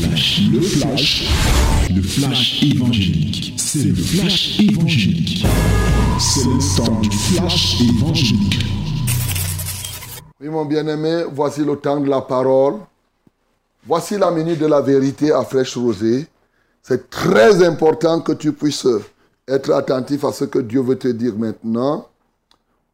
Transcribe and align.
le 0.00 0.60
flash, 0.60 1.24
le 1.94 2.02
flash 2.02 2.62
évangélique. 2.62 3.54
C'est 3.56 3.84
le 3.84 3.94
flash 3.94 4.60
évangélique. 4.60 5.44
C'est 6.20 6.44
le 6.44 6.76
temps 6.76 7.00
du 7.00 7.10
flash 7.10 7.80
évangélique. 7.80 8.64
Oui, 10.40 10.48
mon 10.48 10.64
bien-aimé, 10.64 11.24
voici 11.32 11.64
le 11.64 11.74
temps 11.76 11.98
de 11.98 12.08
la 12.08 12.20
parole. 12.20 12.74
Voici 13.86 14.16
la 14.16 14.30
minute 14.30 14.60
de 14.60 14.66
la 14.66 14.80
vérité 14.80 15.32
à 15.32 15.44
flèche 15.44 15.76
rosée. 15.76 16.26
C'est 16.82 17.10
très 17.10 17.66
important 17.66 18.20
que 18.20 18.32
tu 18.32 18.52
puisses 18.52 18.86
être 19.48 19.72
attentif 19.72 20.24
à 20.24 20.32
ce 20.32 20.44
que 20.44 20.60
Dieu 20.60 20.80
veut 20.80 20.98
te 20.98 21.08
dire 21.08 21.34
maintenant. 21.36 22.06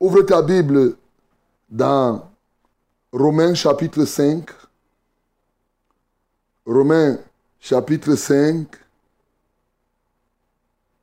Ouvre 0.01 0.23
ta 0.23 0.41
Bible 0.41 0.95
dans 1.69 2.23
Romains 3.13 3.55
chapitre 3.55 4.05
5. 4.05 4.45
Romains 6.67 7.19
chapitre 7.61 8.17
5, 8.17 8.67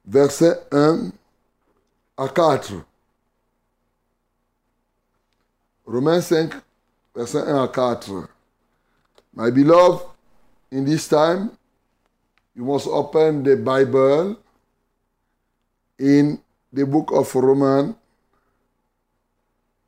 verset 0.05 0.59
1 0.71 1.11
à 2.17 2.27
4. 2.27 2.83
Romains 5.85 6.21
5, 6.21 6.53
verset 7.15 7.41
1 7.41 7.63
à 7.63 7.67
4. 7.67 8.27
My 9.35 9.51
beloved, 9.51 10.07
in 10.71 10.83
this 10.83 11.07
time, 11.07 11.51
you 12.55 12.65
must 12.65 12.87
open 12.87 13.43
the 13.43 13.55
Bible 13.55 14.37
in 15.99 16.39
the 16.73 16.85
book 16.87 17.11
of 17.11 17.35
Romans, 17.35 17.93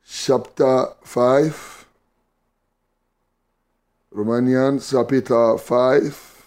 chapter 0.06 0.90
5. 1.04 1.73
Romanians 4.16 4.92
chapter 4.92 5.58
5, 5.58 6.44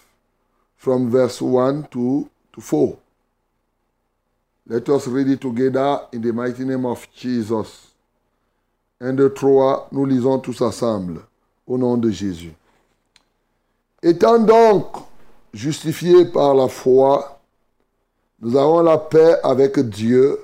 from 0.77 1.11
verse 1.11 1.41
1 1.41 1.89
to, 1.91 2.29
to 2.53 2.61
4. 2.61 2.97
Let 4.67 4.87
us 4.87 5.07
read 5.07 5.27
it 5.27 5.41
together 5.41 5.99
in 6.13 6.21
the 6.21 6.31
mighty 6.31 6.63
name 6.63 6.85
of 6.85 7.05
Jesus. 7.13 7.91
Un, 9.01 9.13
deux, 9.13 9.33
trois, 9.33 9.89
nous 9.91 10.05
lisons 10.05 10.39
tous 10.39 10.61
ensemble, 10.61 11.19
au 11.67 11.77
nom 11.77 11.97
de 11.97 12.09
Jésus. 12.09 12.53
Étant 14.01 14.39
donc 14.39 14.95
justifiés 15.53 16.23
par 16.23 16.55
la 16.55 16.69
foi, 16.69 17.41
nous 18.39 18.55
avons 18.55 18.81
la 18.81 18.97
paix 18.97 19.35
avec 19.43 19.77
Dieu 19.79 20.39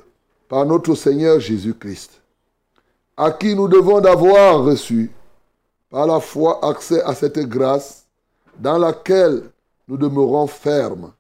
par 0.50 0.66
notre 0.66 0.94
Seigneur 0.94 1.40
Jésus-Christ, 1.40 2.20
à 3.16 3.32
qui 3.32 3.56
nous 3.56 3.70
devons 3.70 4.02
d'avoir 4.02 4.66
reçu 4.66 5.10
par 5.94 6.08
la 6.08 6.20
foi 6.20 6.58
accès 6.66 7.04
à 7.04 7.14
cette 7.14 7.38
grâce 7.42 8.08
dans 8.58 8.80
laquelle 8.80 9.52
nous 9.88 9.96
demeurons 9.96 10.48
fermes 10.48 11.14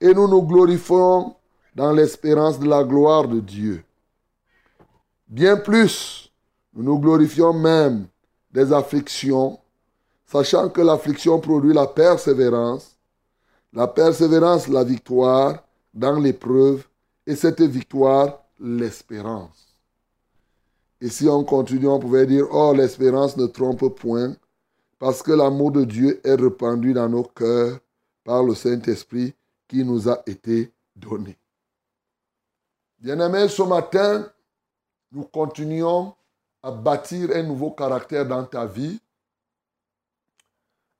et 0.00 0.12
nous 0.12 0.26
nous 0.26 0.42
glorifions 0.42 1.36
dans 1.76 1.92
l'espérance 1.92 2.58
de 2.58 2.66
la 2.66 2.82
gloire 2.82 3.28
de 3.28 3.38
Dieu. 3.38 3.84
Bien 5.28 5.56
plus, 5.56 6.28
nous 6.74 6.82
nous 6.82 6.98
glorifions 6.98 7.52
même 7.52 8.08
des 8.50 8.72
afflictions, 8.72 9.60
sachant 10.26 10.70
que 10.70 10.80
l'affliction 10.80 11.38
produit 11.38 11.72
la 11.72 11.86
persévérance, 11.86 12.96
la 13.72 13.86
persévérance 13.86 14.66
la 14.66 14.82
victoire 14.82 15.62
dans 15.94 16.18
l'épreuve, 16.18 16.84
et 17.28 17.36
cette 17.36 17.62
victoire 17.62 18.40
l'espérance. 18.58 19.73
Et 21.04 21.10
si 21.10 21.28
on 21.28 21.44
continue, 21.44 21.86
on 21.86 21.98
pouvait 21.98 22.24
dire, 22.24 22.46
oh, 22.50 22.72
l'espérance 22.74 23.36
ne 23.36 23.44
trompe 23.44 23.94
point, 23.94 24.34
parce 24.98 25.22
que 25.22 25.32
l'amour 25.32 25.70
de 25.70 25.84
Dieu 25.84 26.18
est 26.26 26.34
répandu 26.34 26.94
dans 26.94 27.10
nos 27.10 27.24
cœurs 27.24 27.78
par 28.24 28.42
le 28.42 28.54
Saint-Esprit 28.54 29.34
qui 29.68 29.84
nous 29.84 30.08
a 30.08 30.22
été 30.24 30.72
donné. 30.96 31.36
Bien-aimés, 32.98 33.48
ce 33.48 33.60
matin, 33.64 34.32
nous 35.12 35.24
continuons 35.24 36.14
à 36.62 36.70
bâtir 36.70 37.32
un 37.34 37.42
nouveau 37.42 37.72
caractère 37.72 38.26
dans 38.26 38.44
ta 38.46 38.64
vie. 38.64 38.98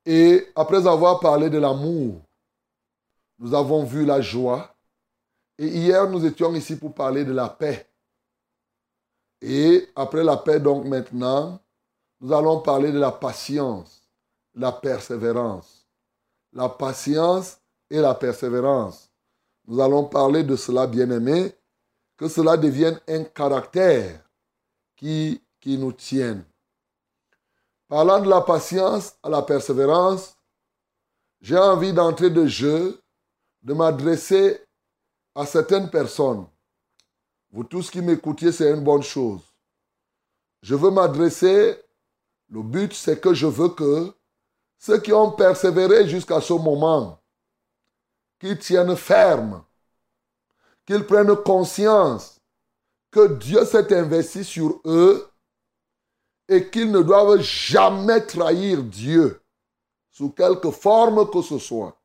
Et 0.05 0.47
après 0.55 0.87
avoir 0.87 1.19
parlé 1.19 1.49
de 1.49 1.56
l'amour, 1.56 2.21
nous 3.39 3.55
avons 3.55 3.84
vu 3.84 4.05
la 4.05 4.21
joie. 4.21 4.77
Et 5.56 5.67
hier, 5.67 6.06
nous 6.11 6.27
étions 6.27 6.55
ici 6.55 6.77
pour 6.77 6.93
parler 6.93 7.25
de 7.25 7.33
la 7.33 7.49
paix. 7.49 7.89
Et 9.47 9.91
après 9.94 10.25
la 10.25 10.38
paix, 10.38 10.59
donc 10.59 10.87
maintenant, 10.87 11.60
nous 12.19 12.32
allons 12.32 12.60
parler 12.60 12.91
de 12.91 12.99
la 12.99 13.12
patience, 13.12 14.09
la 14.55 14.72
persévérance. 14.72 15.87
La 16.55 16.71
patience 16.71 17.59
et 17.91 18.00
la 18.00 18.15
persévérance. 18.15 19.10
Nous 19.66 19.82
allons 19.82 20.05
parler 20.05 20.44
de 20.44 20.56
cela, 20.56 20.87
bien-aimé, 20.87 21.53
que 22.16 22.27
cela 22.27 22.56
devienne 22.56 22.99
un 23.06 23.25
caractère 23.25 24.19
qui, 24.97 25.43
qui 25.61 25.76
nous 25.76 25.93
tienne. 25.93 26.43
Parlant 27.87 28.22
de 28.22 28.31
la 28.31 28.41
patience 28.41 29.15
à 29.22 29.28
la 29.28 29.43
persévérance, 29.43 30.38
j'ai 31.43 31.59
envie 31.59 31.93
d'entrer 31.93 32.31
de 32.31 32.47
jeu, 32.47 32.99
de 33.61 33.75
m'adresser 33.75 34.59
à 35.34 35.44
certaines 35.44 35.91
personnes 35.91 36.47
vous 37.55 37.63
tous 37.63 37.89
qui 37.89 38.03
m'écoutiez, 38.03 38.51
c'est 38.51 38.69
une 38.69 38.83
bonne 38.83 39.05
chose. 39.05 39.41
Je 40.61 40.75
veux 40.75 40.91
m'adresser, 40.91 41.81
le 42.49 42.63
but 42.63 42.93
c'est 42.93 43.21
que 43.21 43.33
je 43.33 43.47
veux 43.47 43.69
que 43.69 44.13
ceux 44.77 44.99
qui 45.01 45.13
ont 45.13 45.31
persévéré 45.31 46.09
jusqu'à 46.09 46.41
ce 46.41 46.53
moment, 46.53 47.23
qu'ils 48.41 48.59
tiennent 48.59 48.97
ferme, 48.97 49.65
qu'ils 50.85 51.07
prennent 51.07 51.37
conscience 51.45 52.41
que 53.13 53.35
Dieu 53.35 53.65
s'est 53.65 53.97
investi 53.97 54.43
sur 54.43 54.81
eux 54.85 55.31
et 56.49 56.69
qu'ils 56.71 56.91
ne 56.91 57.03
doivent 57.03 57.41
jamais 57.41 58.27
trahir 58.27 58.83
Dieu 58.83 59.41
sous 60.11 60.31
quelque 60.31 60.73
forme 60.73 61.31
que 61.31 61.41
ce 61.41 61.61
soit. 61.61 61.97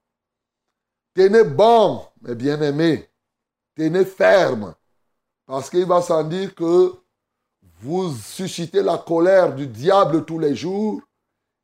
Tenez 1.16 1.44
bon, 1.44 2.06
mes 2.22 2.36
bien-aimés, 2.36 3.10
tenez 3.76 4.06
ferme, 4.06 4.76
parce 5.50 5.72
qu'il 5.72 5.86
va 5.86 6.00
sans 6.00 6.24
dire 6.24 6.54
que 6.54 6.94
vous 7.82 8.14
suscitez 8.14 8.84
la 8.84 9.00
colère 9.00 9.56
du 9.56 9.66
diable 9.66 10.24
tous 10.24 10.38
les 10.38 10.56
jours. 10.56 11.02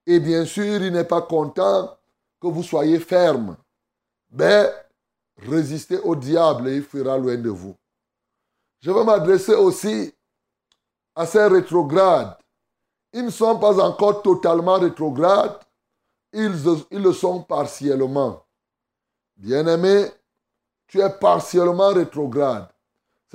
Et 0.08 0.20
bien 0.20 0.44
sûr, 0.44 0.82
il 0.82 0.92
n'est 0.92 1.04
pas 1.04 1.22
content 1.22 1.96
que 2.42 2.48
vous 2.48 2.64
soyez 2.64 3.00
ferme. 3.00 3.56
Mais 4.32 4.74
résistez 5.38 6.00
au 6.00 6.16
diable 6.16 6.70
et 6.70 6.78
il 6.78 6.84
fuira 6.84 7.16
loin 7.20 7.38
de 7.38 7.50
vous. 7.50 7.76
Je 8.80 8.90
veux 8.90 9.04
m'adresser 9.04 9.54
aussi 9.54 10.12
à 11.14 11.28
ces 11.28 11.46
rétrogrades. 11.46 12.36
Ils 13.14 13.26
ne 13.26 13.30
sont 13.30 13.60
pas 13.60 13.80
encore 13.80 14.24
totalement 14.24 14.80
rétrogrades, 14.80 15.60
ils, 16.34 16.56
ils 16.90 17.04
le 17.04 17.14
sont 17.14 17.44
partiellement. 17.44 18.44
Bien-aimé, 19.38 20.10
tu 20.88 21.02
es 21.02 21.10
partiellement 21.20 21.90
rétrograde 21.90 22.68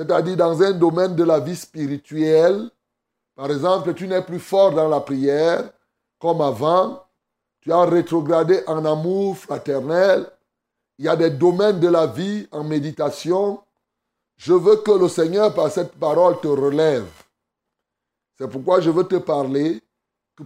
c'est-à-dire 0.00 0.34
dans 0.34 0.62
un 0.62 0.72
domaine 0.72 1.15
de 1.15 1.25
la 1.25 1.41
vie 1.41 1.55
spirituelle. 1.55 2.71
Par 3.37 3.50
exemple, 3.50 3.93
tu 3.93 4.09
n'es 4.09 4.22
plus 4.22 4.38
fort 4.38 4.72
dans 4.72 4.88
la 4.88 5.00
prière 5.00 5.71
comme 6.19 6.41
avant. 6.41 7.05
Tu 7.61 7.71
as 7.71 7.84
rétrogradé 7.84 8.62
en 8.66 8.83
amour 8.87 9.37
fraternel. 9.37 10.27
Il 10.97 11.05
y 11.05 11.09
a 11.09 11.16
des 11.16 11.28
domaines 11.28 11.81
de 11.81 11.88
la 11.88 12.06
vie 12.06 12.49
en 12.50 12.65
méditation. 12.65 13.62
Je 14.38 14.55
veux 14.55 14.77
que 14.77 14.93
le 14.93 15.06
Seigneur, 15.06 15.53
par 15.53 15.71
cette 15.71 15.93
parole, 15.93 16.41
te 16.41 16.49
relève. 16.49 17.11
C'est 18.38 18.49
pourquoi 18.49 18.81
je 18.81 18.88
veux 18.88 19.05
te 19.05 19.17
parler 19.17 19.82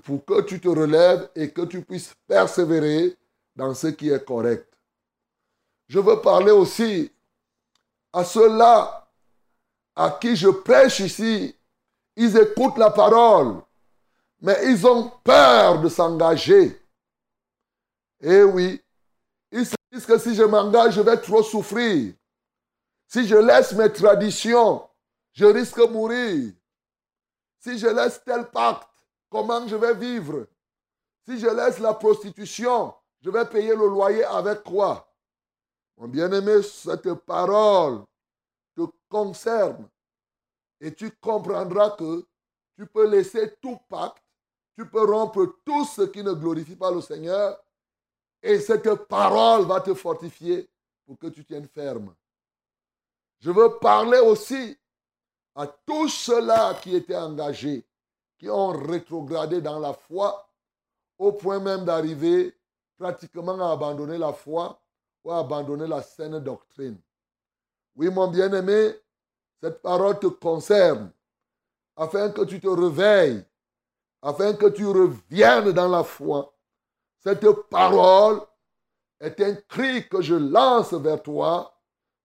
pour 0.02 0.24
que 0.24 0.40
tu 0.40 0.60
te 0.60 0.68
relèves 0.68 1.28
et 1.36 1.52
que 1.52 1.62
tu 1.62 1.80
puisses 1.80 2.12
persévérer 2.26 3.16
dans 3.54 3.72
ce 3.72 3.86
qui 3.86 4.10
est 4.10 4.24
correct. 4.24 4.66
Je 5.86 6.00
veux 6.00 6.20
parler 6.20 6.50
aussi 6.50 7.12
à 8.12 8.24
ceux-là 8.24 9.03
à 9.96 10.10
qui 10.10 10.36
je 10.36 10.48
prêche 10.48 11.00
ici, 11.00 11.54
ils 12.16 12.36
écoutent 12.36 12.78
la 12.78 12.90
parole, 12.90 13.62
mais 14.40 14.56
ils 14.64 14.86
ont 14.86 15.10
peur 15.22 15.80
de 15.80 15.88
s'engager. 15.88 16.80
Eh 18.20 18.42
oui, 18.42 18.82
ils 19.50 19.66
se 19.66 19.74
disent 19.92 20.06
que 20.06 20.18
si 20.18 20.34
je 20.34 20.42
m'engage, 20.42 20.94
je 20.94 21.00
vais 21.00 21.16
trop 21.16 21.42
souffrir. 21.42 22.14
Si 23.06 23.26
je 23.26 23.36
laisse 23.36 23.72
mes 23.72 23.92
traditions, 23.92 24.88
je 25.32 25.44
risque 25.44 25.78
de 25.78 25.86
mourir. 25.86 26.52
Si 27.60 27.78
je 27.78 27.86
laisse 27.86 28.22
tel 28.24 28.50
pacte, 28.50 28.88
comment 29.30 29.66
je 29.66 29.76
vais 29.76 29.94
vivre? 29.94 30.46
Si 31.26 31.38
je 31.38 31.46
laisse 31.46 31.78
la 31.78 31.94
prostitution, 31.94 32.94
je 33.20 33.30
vais 33.30 33.44
payer 33.46 33.74
le 33.74 33.88
loyer 33.88 34.24
avec 34.24 34.62
quoi? 34.62 35.08
Mon 35.96 36.08
bien-aimé, 36.08 36.62
cette 36.62 37.12
parole 37.14 38.04
te 38.74 38.82
concerne. 39.08 39.88
Et 40.80 40.94
tu 40.94 41.10
comprendras 41.12 41.90
que 41.90 42.26
tu 42.76 42.86
peux 42.86 43.08
laisser 43.08 43.54
tout 43.60 43.78
pacte, 43.88 44.22
tu 44.76 44.88
peux 44.88 45.04
rompre 45.04 45.56
tout 45.64 45.84
ce 45.84 46.02
qui 46.02 46.22
ne 46.22 46.32
glorifie 46.32 46.76
pas 46.76 46.90
le 46.90 47.00
Seigneur 47.00 47.58
Et 48.42 48.58
cette 48.58 48.92
parole 49.06 49.64
va 49.66 49.80
te 49.80 49.94
fortifier 49.94 50.68
pour 51.06 51.18
que 51.18 51.28
tu 51.28 51.44
tiennes 51.44 51.68
ferme. 51.68 52.14
Je 53.38 53.50
veux 53.50 53.78
parler 53.78 54.18
aussi 54.18 54.76
à 55.54 55.66
tous 55.66 56.08
ceux-là 56.08 56.74
qui 56.74 56.96
étaient 56.96 57.16
engagés, 57.16 57.86
qui 58.38 58.50
ont 58.50 58.70
rétrogradé 58.70 59.60
dans 59.60 59.78
la 59.78 59.92
foi, 59.92 60.48
au 61.18 61.32
point 61.32 61.60
même 61.60 61.84
d'arriver 61.84 62.56
pratiquement 62.96 63.58
à 63.60 63.72
abandonner 63.72 64.18
la 64.18 64.32
foi 64.32 64.80
ou 65.22 65.30
à 65.30 65.38
abandonner 65.38 65.86
la 65.86 66.02
saine 66.02 66.38
doctrine. 66.40 66.98
Oui, 67.96 68.10
mon 68.10 68.28
bien-aimé, 68.28 68.96
cette 69.62 69.80
parole 69.80 70.18
te 70.18 70.26
concerne, 70.26 71.12
afin 71.96 72.30
que 72.30 72.42
tu 72.42 72.60
te 72.60 72.68
réveilles, 72.68 73.44
afin 74.20 74.54
que 74.54 74.66
tu 74.66 74.86
reviennes 74.86 75.72
dans 75.72 75.88
la 75.88 76.02
foi. 76.02 76.52
Cette 77.20 77.48
parole 77.70 78.40
est 79.20 79.40
un 79.40 79.54
cri 79.68 80.08
que 80.08 80.20
je 80.20 80.34
lance 80.34 80.92
vers 80.92 81.22
toi. 81.22 81.74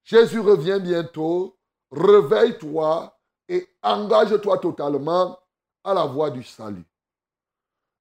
Jésus 0.04 0.40
revient 0.40 0.80
bientôt. 0.82 1.58
Réveille-toi 1.92 3.18
et 3.48 3.68
engage-toi 3.82 4.58
totalement 4.58 5.40
à 5.84 5.94
la 5.94 6.06
voie 6.06 6.30
du 6.30 6.44
salut. 6.44 6.86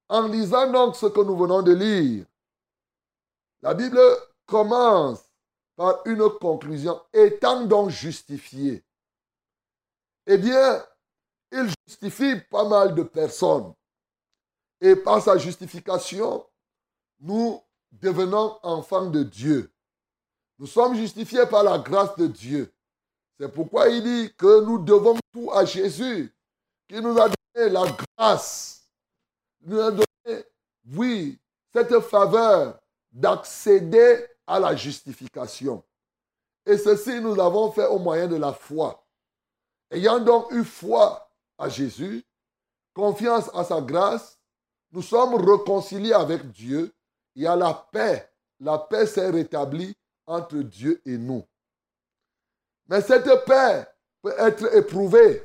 En 0.09 0.27
lisant 0.27 0.71
donc 0.71 0.95
ce 0.95 1.05
que 1.05 1.21
nous 1.21 1.37
venons 1.37 1.61
de 1.61 1.73
lire, 1.73 2.25
la 3.61 3.73
Bible 3.73 3.99
commence 4.45 5.28
par 5.79 6.01
une 6.03 6.29
conclusion. 6.41 7.01
Étant 7.13 7.65
donc 7.65 7.89
justifié, 7.89 8.83
eh 10.25 10.37
bien, 10.37 10.85
il 11.53 11.71
justifie 11.87 12.35
pas 12.51 12.67
mal 12.67 12.93
de 12.93 13.03
personnes. 13.03 13.73
Et 14.81 14.97
par 14.97 15.21
sa 15.21 15.37
justification, 15.37 16.45
nous 17.21 17.61
devenons 17.93 18.59
enfants 18.61 19.09
de 19.09 19.23
Dieu. 19.23 19.71
Nous 20.57 20.67
sommes 20.67 20.95
justifiés 20.95 21.45
par 21.45 21.63
la 21.63 21.79
grâce 21.79 22.13
de 22.17 22.27
Dieu. 22.27 22.73
C'est 23.39 23.47
pourquoi 23.47 23.87
il 23.87 24.03
dit 24.03 24.33
que 24.37 24.65
nous 24.65 24.79
devons 24.79 25.17
tout 25.31 25.49
à 25.53 25.63
Jésus, 25.63 26.35
qui 26.89 26.99
nous 26.99 27.17
a 27.17 27.29
donné 27.29 27.69
la 27.69 27.85
grâce, 28.17 28.85
nous 29.61 29.79
a 29.79 29.91
donné, 29.91 30.43
oui, 30.91 31.39
cette 31.71 31.97
faveur 32.01 32.77
d'accéder 33.13 34.27
à 34.49 34.59
la 34.59 34.75
justification. 34.75 35.83
Et 36.65 36.77
ceci, 36.77 37.21
nous 37.21 37.35
l'avons 37.35 37.71
fait 37.71 37.85
au 37.85 37.99
moyen 37.99 38.27
de 38.27 38.35
la 38.35 38.51
foi. 38.51 39.05
Ayant 39.91 40.19
donc 40.19 40.51
eu 40.51 40.63
foi 40.63 41.31
à 41.57 41.69
Jésus, 41.69 42.25
confiance 42.93 43.49
à 43.53 43.63
sa 43.63 43.79
grâce, 43.79 44.39
nous 44.91 45.03
sommes 45.03 45.35
réconciliés 45.35 46.13
avec 46.13 46.51
Dieu 46.51 46.91
y 47.35 47.45
a 47.45 47.55
la 47.55 47.73
paix. 47.73 48.27
La 48.59 48.79
paix 48.79 49.05
s'est 49.05 49.29
rétablie 49.29 49.95
entre 50.25 50.57
Dieu 50.57 50.99
et 51.05 51.17
nous. 51.17 51.45
Mais 52.87 53.01
cette 53.01 53.45
paix 53.45 53.87
peut 54.21 54.33
être 54.37 54.75
éprouvée. 54.75 55.43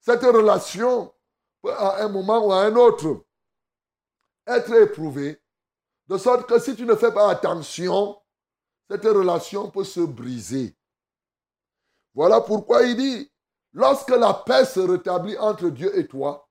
Cette 0.00 0.22
relation 0.22 1.12
peut 1.60 1.72
à 1.72 2.02
un 2.02 2.08
moment 2.08 2.46
ou 2.46 2.52
à 2.52 2.62
un 2.62 2.74
autre 2.74 3.24
être 4.46 4.72
éprouvée. 4.74 5.41
De 6.12 6.18
sorte 6.18 6.46
que 6.46 6.58
si 6.58 6.76
tu 6.76 6.84
ne 6.84 6.94
fais 6.94 7.10
pas 7.10 7.30
attention, 7.30 8.20
cette 8.90 9.04
relation 9.04 9.70
peut 9.70 9.82
se 9.82 10.00
briser. 10.00 10.76
Voilà 12.12 12.42
pourquoi 12.42 12.82
il 12.82 12.98
dit, 12.98 13.32
lorsque 13.72 14.10
la 14.10 14.34
paix 14.34 14.66
se 14.66 14.80
rétablit 14.80 15.38
entre 15.38 15.70
Dieu 15.70 15.98
et 15.98 16.06
toi, 16.06 16.46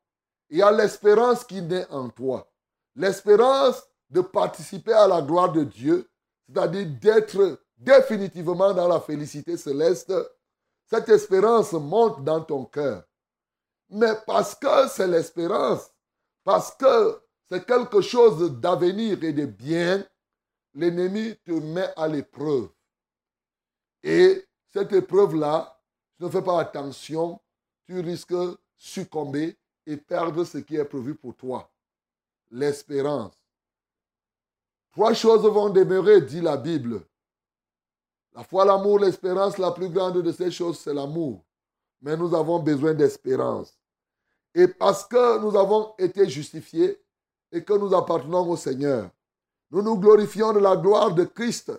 il 0.49 0.57
y 0.57 0.61
a 0.63 0.71
l'espérance 0.71 1.43
qui 1.43 1.61
naît 1.61 1.85
en 1.91 2.09
toi. 2.09 2.51
L'espérance 2.95 3.83
de 4.09 4.21
participer 4.21 4.93
à 4.93 5.07
la 5.07 5.21
gloire 5.21 5.51
de 5.51 5.63
Dieu, 5.63 6.09
c'est-à-dire 6.47 6.87
d'être 6.99 7.59
définitivement 7.77 8.73
dans 8.73 8.87
la 8.87 8.99
félicité 8.99 9.57
céleste, 9.57 10.11
cette 10.87 11.09
espérance 11.09 11.73
monte 11.73 12.23
dans 12.23 12.41
ton 12.41 12.65
cœur. 12.65 13.03
Mais 13.89 14.15
parce 14.25 14.55
que 14.55 14.87
c'est 14.87 15.07
l'espérance, 15.07 15.87
parce 16.43 16.71
que 16.71 17.21
c'est 17.51 17.65
quelque 17.65 18.00
chose 18.00 18.50
d'avenir 18.62 19.21
et 19.25 19.33
de 19.33 19.45
bien, 19.45 20.06
l'ennemi 20.74 21.36
te 21.44 21.51
met 21.51 21.92
à 21.98 22.07
l'épreuve. 22.07 22.69
Et 24.01 24.48
cette 24.71 24.94
épreuve-là, 24.94 25.77
tu 26.18 26.24
ne 26.24 26.30
fais 26.30 26.42
pas 26.42 26.62
attention, 26.62 27.42
tu 27.86 28.00
risques 28.00 28.31
de 28.31 28.57
succomber 28.77 29.57
et 29.86 29.98
perdre 29.98 30.45
ce 30.45 30.59
qui 30.59 30.77
est 30.77 30.86
prévu 30.86 31.13
pour 31.13 31.36
toi. 31.36 31.69
L'espérance. 32.51 33.33
Trois 34.94 35.13
choses 35.13 35.44
vont 35.44 35.69
demeurer, 35.69 36.21
dit 36.21 36.39
la 36.39 36.56
Bible. 36.56 37.01
La 38.33 38.45
foi, 38.45 38.63
l'amour, 38.63 39.00
l'espérance, 39.00 39.57
la 39.57 39.71
plus 39.71 39.89
grande 39.89 40.21
de 40.21 40.31
ces 40.31 40.51
choses, 40.51 40.80
c'est 40.80 40.94
l'amour. 40.94 41.44
Mais 42.01 42.15
nous 42.15 42.33
avons 42.33 42.59
besoin 42.59 42.94
d'espérance. 42.94 43.77
Et 44.56 44.69
parce 44.69 45.06
que 45.06 45.39
nous 45.39 45.57
avons 45.57 45.94
été 45.98 46.30
justifiés 46.30 46.98
et 47.51 47.63
que 47.63 47.74
nous 47.74 47.94
appartenons 47.94 48.50
au 48.50 48.57
Seigneur, 48.57 49.09
nous 49.71 49.81
nous 49.81 49.98
glorifions 49.98 50.53
de 50.53 50.59
la 50.59 50.75
gloire 50.75 51.13
de 51.13 51.24
Christ, 51.24 51.71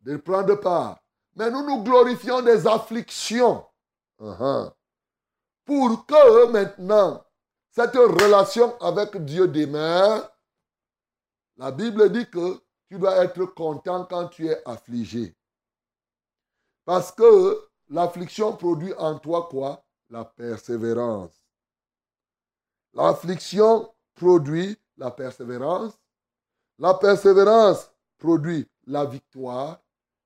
de 0.00 0.16
prendre 0.16 0.54
part. 0.56 0.98
Mais 1.36 1.50
nous 1.50 1.64
nous 1.64 1.82
glorifions 1.82 2.42
des 2.42 2.66
afflictions. 2.66 3.64
Uh-huh. 4.20 4.72
Pour 5.64 6.06
que 6.06 6.50
maintenant, 6.50 7.24
cette 7.70 7.94
relation 7.94 8.76
avec 8.80 9.16
Dieu 9.24 9.46
demeure 9.46 10.28
la 11.58 11.72
Bible 11.72 12.10
dit 12.10 12.30
que 12.30 12.60
tu 12.88 12.98
dois 12.98 13.16
être 13.24 13.44
content 13.46 14.04
quand 14.04 14.28
tu 14.28 14.46
es 14.46 14.62
affligé. 14.64 15.36
Parce 16.84 17.10
que 17.10 17.68
l'affliction 17.88 18.56
produit 18.56 18.94
en 18.94 19.18
toi 19.18 19.48
quoi? 19.50 19.84
La 20.08 20.24
persévérance. 20.24 21.42
L'affliction 22.94 23.92
produit 24.14 24.78
la 24.98 25.10
persévérance. 25.10 25.94
La 26.78 26.94
persévérance 26.94 27.90
produit 28.18 28.68
la 28.86 29.04
victoire. 29.06 29.80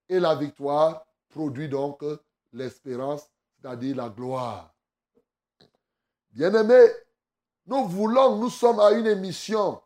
Et 0.08 0.18
la 0.18 0.34
victoire 0.34 1.06
produit 1.30 1.68
donc 1.68 2.02
l'espérance, 2.52 3.30
c'est-à-dire 3.56 3.96
la 3.96 4.08
gloire. 4.10 4.74
Bien-aimés, 6.32 6.88
nous 7.66 7.86
voulons, 7.86 8.36
nous 8.36 8.50
sommes 8.50 8.80
à 8.80 8.90
une 8.90 9.06
émission 9.06 9.80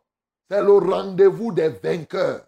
c'est 0.48 0.62
le 0.62 0.78
rendez-vous 0.78 1.52
des 1.52 1.68
vainqueurs. 1.68 2.46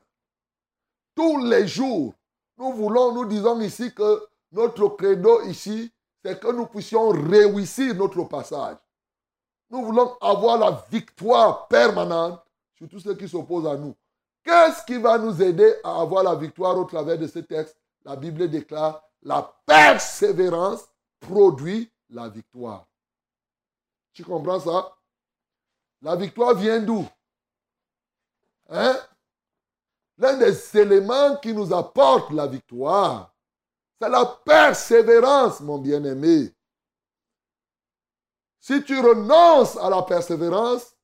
Tous 1.15 1.45
les 1.45 1.67
jours, 1.67 2.15
nous 2.57 2.73
voulons, 2.73 3.13
nous 3.13 3.25
disons 3.25 3.61
ici 3.61 3.93
que 3.93 4.27
notre 4.53 4.89
credo 4.91 5.43
ici, 5.43 5.93
c'est 6.25 6.41
que 6.41 6.53
nous 6.53 6.67
puissions 6.67 7.09
réussir 7.09 7.95
notre 7.95 8.23
passage. 8.25 8.77
Nous 9.71 9.85
voulons 9.85 10.17
avoir 10.21 10.59
la 10.59 10.85
victoire 10.91 11.69
permanente 11.69 12.41
sur 12.75 12.89
tout 12.89 13.01
ce 13.01 13.11
qui 13.11 13.29
s'oppose 13.29 13.67
à 13.67 13.77
nous. 13.77 13.95
Qu'est-ce 14.43 14.85
qui 14.85 14.97
va 14.99 15.19
nous 15.19 15.43
aider 15.43 15.75
à 15.85 16.01
avoir 16.01 16.23
la 16.23 16.35
victoire 16.35 16.79
au 16.79 16.85
travers 16.85 17.19
de 17.19 17.27
ce 17.27 17.41
texte? 17.41 17.77
La 18.05 18.17
Bible 18.17 18.49
déclare, 18.49 19.03
la 19.23 19.43
persévérance 19.67 20.89
produit 21.21 21.91
la 22.09 22.29
victoire. 22.29 22.87
Tu 24.15 24.25
comprends 24.25 24.61
ça? 24.61 24.97
La 26.01 26.17
victoire 26.17 26.55
vient 26.55 26.81
d'où? 26.81 27.07
Hein? 28.71 28.97
L'un 30.17 30.37
des 30.37 30.79
éléments 30.79 31.37
qui 31.37 31.53
nous 31.53 31.73
apporte 31.73 32.31
la 32.33 32.47
victoire, 32.47 33.35
c'est 34.01 34.09
la 34.09 34.25
persévérance, 34.25 35.61
mon 35.61 35.79
bien-aimé. 35.79 36.55
Si 38.61 38.83
tu 38.85 38.99
renonces 38.99 39.77
à 39.77 39.89
la 39.89 40.03
persévérance, 40.03 40.95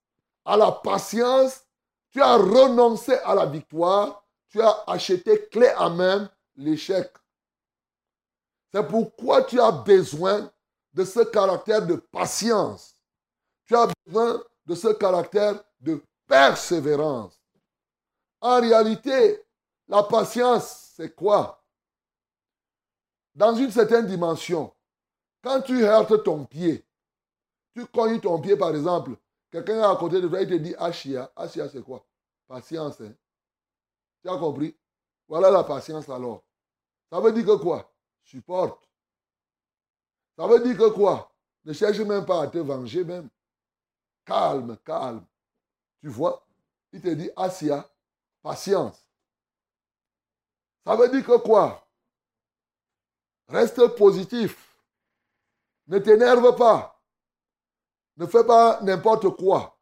à 0.44 0.56
la 0.56 0.72
patience, 0.72 1.62
tu 2.10 2.20
as 2.20 2.36
renoncé 2.36 3.14
à 3.24 3.34
la 3.34 3.46
victoire, 3.46 4.24
tu 4.48 4.60
as 4.60 4.84
acheté 4.86 5.48
clé 5.48 5.68
à 5.76 5.88
main 5.88 6.30
l'échec. 6.56 7.10
C'est 8.72 8.86
pourquoi 8.86 9.42
tu 9.42 9.60
as 9.60 9.70
besoin 9.70 10.50
de 10.92 11.04
ce 11.04 11.20
caractère 11.20 11.86
de 11.86 11.96
patience. 11.96 12.96
Tu 13.66 13.74
as 13.74 13.88
besoin 14.06 14.42
de 14.66 14.74
ce 14.74 14.88
caractère 14.88 15.62
de 15.80 16.02
persévérance. 16.26 17.40
En 18.40 18.60
réalité, 18.60 19.42
la 19.88 20.02
patience, 20.02 20.92
c'est 20.96 21.14
quoi? 21.14 21.62
Dans 23.34 23.54
une 23.54 23.70
certaine 23.70 24.06
dimension, 24.06 24.72
quand 25.42 25.62
tu 25.62 25.84
heurtes 25.84 26.22
ton 26.22 26.44
pied, 26.44 26.84
tu 27.74 27.86
cognes 27.86 28.20
ton 28.20 28.40
pied 28.40 28.56
par 28.56 28.70
exemple, 28.70 29.16
quelqu'un 29.50 29.78
est 29.80 29.92
à 29.92 29.96
côté 29.96 30.20
de 30.20 30.28
toi, 30.28 30.40
il 30.40 30.48
te 30.48 30.54
dit 30.54 30.74
Achia. 30.78 31.30
Achia, 31.36 31.68
c'est 31.68 31.82
quoi? 31.82 32.06
Patience. 32.46 33.00
Hein? 33.00 33.14
Tu 34.22 34.28
as 34.28 34.38
compris? 34.38 34.76
Voilà 35.28 35.50
la 35.50 35.64
patience 35.64 36.08
alors. 36.08 36.44
Ça 37.10 37.20
veut 37.20 37.32
dire 37.32 37.44
que 37.44 37.56
quoi? 37.56 37.92
Supporte. 38.22 38.88
Ça 40.36 40.46
veut 40.46 40.60
dire 40.60 40.76
que 40.76 40.90
quoi? 40.90 41.32
Ne 41.64 41.72
cherche 41.72 41.98
même 42.00 42.26
pas 42.26 42.42
à 42.42 42.46
te 42.48 42.58
venger 42.58 43.04
même. 43.04 43.28
Calme, 44.24 44.76
calme. 44.84 45.24
Tu 46.00 46.08
vois? 46.08 46.46
Il 46.92 47.00
te 47.00 47.08
dit 47.08 47.30
Asia, 47.36 47.88
patience. 48.42 49.06
Ça 50.84 50.96
veut 50.96 51.08
dire 51.08 51.24
que 51.24 51.38
quoi? 51.38 51.86
Reste 53.48 53.86
positif. 53.96 54.78
Ne 55.86 55.98
t'énerve 55.98 56.56
pas. 56.56 56.93
Ne 58.16 58.26
fais 58.26 58.44
pas 58.44 58.80
n'importe 58.82 59.28
quoi. 59.36 59.76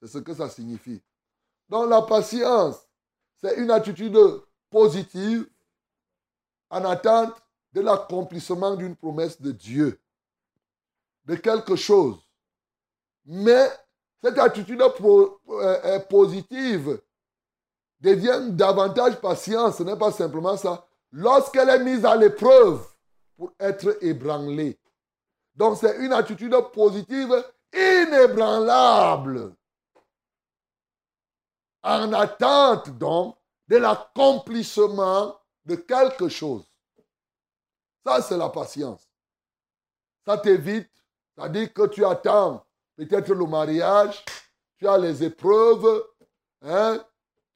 C'est 0.00 0.08
ce 0.08 0.18
que 0.18 0.34
ça 0.34 0.48
signifie. 0.48 1.02
Donc 1.68 1.88
la 1.88 2.02
patience, 2.02 2.76
c'est 3.40 3.56
une 3.56 3.70
attitude 3.70 4.18
positive 4.70 5.48
en 6.70 6.84
attente 6.84 7.34
de 7.72 7.80
l'accomplissement 7.80 8.74
d'une 8.74 8.96
promesse 8.96 9.40
de 9.40 9.52
Dieu, 9.52 10.00
de 11.24 11.34
quelque 11.34 11.76
chose. 11.76 12.16
Mais 13.24 13.68
cette 14.22 14.38
attitude 14.38 14.80
euh, 14.80 15.28
euh, 15.48 15.98
positive 16.00 17.00
devient 18.00 18.50
davantage 18.50 19.20
patience, 19.20 19.78
ce 19.78 19.82
n'est 19.82 19.96
pas 19.96 20.12
simplement 20.12 20.56
ça, 20.56 20.86
lorsqu'elle 21.12 21.68
est 21.70 21.84
mise 21.84 22.04
à 22.04 22.16
l'épreuve 22.16 22.86
pour 23.36 23.52
être 23.58 24.02
ébranlée. 24.02 24.78
Donc 25.56 25.78
c'est 25.78 25.96
une 25.96 26.12
attitude 26.12 26.54
positive 26.72 27.44
inébranlable. 27.72 29.54
En 31.82 32.12
attente 32.12 32.90
donc 32.98 33.36
de 33.68 33.76
l'accomplissement 33.76 35.38
de 35.64 35.76
quelque 35.76 36.28
chose. 36.28 36.64
Ça, 38.04 38.22
c'est 38.22 38.36
la 38.36 38.48
patience. 38.48 39.08
Ça 40.24 40.38
t'évite, 40.38 40.90
ça 41.36 41.48
dit 41.48 41.72
que 41.72 41.86
tu 41.86 42.04
attends 42.04 42.64
peut-être 42.96 43.32
le 43.32 43.46
mariage, 43.46 44.24
tu 44.78 44.88
as 44.88 44.98
les 44.98 45.22
épreuves, 45.24 46.04
hein? 46.62 47.04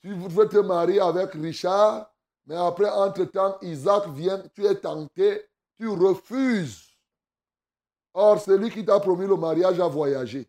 tu 0.01 0.13
veux 0.13 0.49
te 0.49 0.59
marier 0.59 1.01
avec 1.01 1.33
Richard, 1.33 2.13
mais 2.47 2.57
après, 2.57 2.89
entre-temps, 2.89 3.59
Isaac 3.63 4.09
vient, 4.09 4.43
tu 4.55 4.67
es 4.67 4.75
tenté, 4.75 5.49
tu 5.79 5.89
refuses. 5.89 6.90
Or, 8.15 8.41
celui 8.41 8.71
qui 8.71 8.85
t'a 8.85 8.99
promis 9.01 9.27
le 9.27 9.37
mariage 9.37 9.79
a 9.81 9.87
voyagé. 9.87 10.49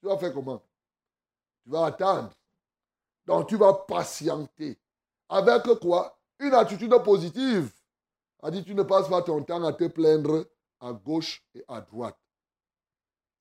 Tu 0.00 0.06
vas 0.06 0.16
faire 0.16 0.32
comment? 0.32 0.62
Tu 1.64 1.70
vas 1.70 1.86
attendre. 1.86 2.30
Donc, 3.26 3.48
tu 3.48 3.56
vas 3.56 3.74
patienter. 3.74 4.78
Avec 5.28 5.62
quoi? 5.80 6.18
Une 6.38 6.54
attitude 6.54 6.94
positive. 7.02 7.72
A 8.42 8.50
dit, 8.50 8.64
tu 8.64 8.74
ne 8.74 8.82
passes 8.82 9.08
pas 9.08 9.22
ton 9.22 9.42
temps 9.42 9.62
à 9.64 9.72
te 9.72 9.86
plaindre 9.86 10.46
à 10.80 10.92
gauche 10.92 11.44
et 11.54 11.64
à 11.68 11.80
droite. 11.80 12.18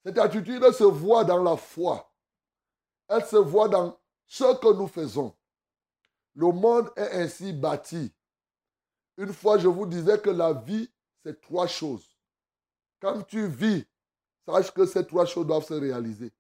Cette 0.06 0.18
attitude 0.18 0.72
se 0.72 0.84
voit 0.84 1.24
dans 1.24 1.42
la 1.42 1.56
foi. 1.56 2.12
Elle 3.08 3.26
se 3.26 3.38
voit 3.38 3.70
dans 3.70 3.98
ce 4.28 4.56
que 4.60 4.74
nous 4.74 4.88
faisons. 4.88 5.36
Le 6.36 6.52
monde 6.52 6.92
est 6.96 7.12
ainsi 7.12 7.54
bâti. 7.54 8.14
Une 9.18 9.34
fois, 9.34 9.58
je 9.58 9.68
vous 9.68 9.86
disais 9.86 10.20
que 10.20 10.30
la 10.30 10.54
vie, 10.54 10.90
c'est 11.24 11.42
trois 11.42 11.68
choses. 11.68 12.19
Quand 13.02 13.22
tu 13.24 13.48
vis, 13.48 13.86
sache 14.46 14.72
que 14.72 14.86
ces 14.86 15.06
trois 15.06 15.26
choses 15.26 15.48
doivent 15.48 15.66
se 15.66 15.74
réaliser. 15.74 16.32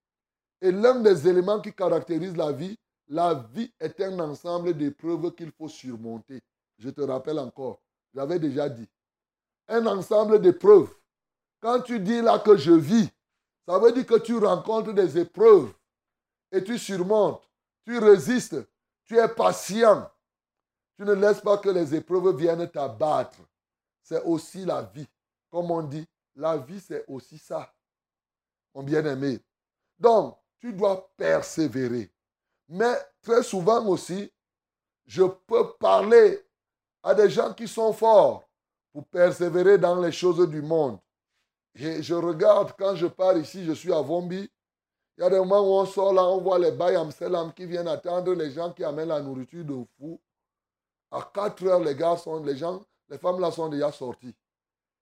Et 0.61 0.71
l'un 0.71 0.99
des 0.99 1.27
éléments 1.27 1.61
qui 1.61 1.73
caractérise 1.73 2.35
la 2.35 2.51
vie, 2.51 2.77
la 3.07 3.33
vie 3.33 3.71
est 3.79 3.99
un 4.01 4.19
ensemble 4.19 4.73
d'épreuves 4.73 5.33
qu'il 5.33 5.51
faut 5.51 5.69
surmonter. 5.69 6.41
Je 6.77 6.89
te 6.89 7.01
rappelle 7.01 7.39
encore, 7.39 7.81
j'avais 8.13 8.39
déjà 8.39 8.69
dit. 8.69 8.87
Un 9.67 9.85
ensemble 9.85 10.41
d'épreuves. 10.41 10.93
Quand 11.61 11.81
tu 11.81 11.99
dis 11.99 12.21
là 12.21 12.39
que 12.39 12.55
je 12.55 12.71
vis, 12.71 13.09
ça 13.67 13.77
veut 13.79 13.91
dire 13.91 14.05
que 14.05 14.19
tu 14.19 14.37
rencontres 14.37 14.93
des 14.93 15.17
épreuves 15.17 15.71
et 16.51 16.63
tu 16.63 16.77
surmontes, 16.77 17.47
tu 17.85 17.97
résistes, 17.99 18.57
tu 19.05 19.17
es 19.17 19.27
patient. 19.27 20.09
Tu 20.97 21.05
ne 21.05 21.13
laisses 21.13 21.41
pas 21.41 21.57
que 21.57 21.69
les 21.69 21.95
épreuves 21.95 22.35
viennent 22.35 22.69
t'abattre. 22.69 23.37
C'est 24.01 24.21
aussi 24.23 24.65
la 24.65 24.81
vie. 24.81 25.07
Comme 25.49 25.71
on 25.71 25.81
dit, 25.81 26.05
la 26.39 26.57
vie, 26.57 26.79
c'est 26.79 27.03
aussi 27.07 27.37
ça. 27.37 27.73
Mon 28.73 28.83
bien-aimé. 28.83 29.39
Donc, 29.99 30.37
tu 30.59 30.73
dois 30.73 31.11
persévérer. 31.17 32.09
Mais 32.67 32.95
très 33.21 33.43
souvent 33.43 33.85
aussi, 33.87 34.31
je 35.05 35.23
peux 35.23 35.73
parler 35.73 36.45
à 37.03 37.13
des 37.13 37.29
gens 37.29 37.53
qui 37.53 37.67
sont 37.67 37.93
forts 37.93 38.47
pour 38.93 39.05
persévérer 39.07 39.77
dans 39.77 39.99
les 39.99 40.11
choses 40.11 40.47
du 40.49 40.61
monde. 40.61 40.99
Et 41.75 42.01
je 42.01 42.13
regarde 42.13 42.73
quand 42.77 42.95
je 42.95 43.07
pars 43.07 43.37
ici, 43.37 43.65
je 43.65 43.73
suis 43.73 43.93
à 43.93 44.01
Vombi. 44.01 44.49
Il 45.17 45.21
y 45.21 45.23
a 45.23 45.29
des 45.29 45.39
moments 45.39 45.61
où 45.61 45.81
on 45.81 45.85
sort 45.85 46.13
là, 46.13 46.23
on 46.23 46.39
voit 46.39 46.59
les 46.59 46.71
bails 46.71 46.95
Amsterdam 46.95 47.51
qui 47.53 47.65
viennent 47.65 47.87
attendre 47.87 48.33
les 48.33 48.51
gens 48.51 48.71
qui 48.71 48.83
amènent 48.83 49.09
la 49.09 49.21
nourriture 49.21 49.65
de 49.65 49.83
fou. 49.97 50.19
À 51.11 51.29
4 51.33 51.65
heures, 51.65 51.79
les 51.79 51.95
gars 51.95 52.15
sont, 52.15 52.41
les 52.43 52.55
gens, 52.55 52.85
les 53.09 53.17
femmes 53.17 53.39
là 53.39 53.51
sont 53.51 53.67
déjà 53.67 53.91
sorties. 53.91 54.35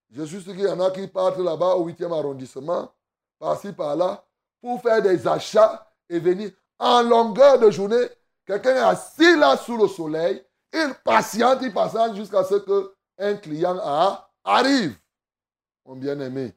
Je 0.09 0.23
suis 0.23 0.41
sûr 0.41 0.53
qu'il 0.53 0.63
y 0.63 0.67
en 0.67 0.79
a 0.79 0.91
qui 0.91 1.07
partent 1.07 1.37
là-bas 1.37 1.75
au 1.75 1.87
8e 1.87 2.17
arrondissement, 2.17 2.91
par-ci, 3.39 3.73
par-là, 3.73 4.23
pour 4.61 4.81
faire 4.81 5.01
des 5.01 5.27
achats 5.27 5.85
et 6.09 6.19
venir 6.19 6.51
en 6.79 7.03
longueur 7.03 7.59
de 7.59 7.69
journée. 7.69 8.07
Quelqu'un 8.45 8.75
est 8.75 8.79
assis 8.79 9.35
là 9.35 9.57
sous 9.57 9.77
le 9.77 9.87
soleil, 9.87 10.43
il 10.71 10.93
patiente, 11.03 11.59
il 11.61 11.73
patiente 11.73 12.15
jusqu'à 12.15 12.43
ce 12.43 12.55
qu'un 12.55 13.35
client 13.37 13.77
arrive. 14.43 14.97
Mon 15.85 15.95
bien-aimé, 15.95 16.55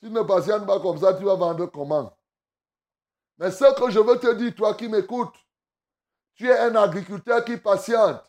tu 0.00 0.10
ne 0.10 0.22
patientes 0.22 0.66
pas 0.66 0.80
comme 0.80 0.98
ça, 0.98 1.14
tu 1.14 1.24
vas 1.24 1.36
vendre 1.36 1.66
comment? 1.66 2.16
Mais 3.38 3.50
ce 3.50 3.72
que 3.80 3.90
je 3.90 4.00
veux 4.00 4.18
te 4.18 4.32
dire, 4.34 4.54
toi 4.54 4.74
qui 4.74 4.88
m'écoutes, 4.88 5.34
tu 6.34 6.48
es 6.48 6.58
un 6.58 6.74
agriculteur 6.76 7.44
qui 7.44 7.56
patiente. 7.56 8.22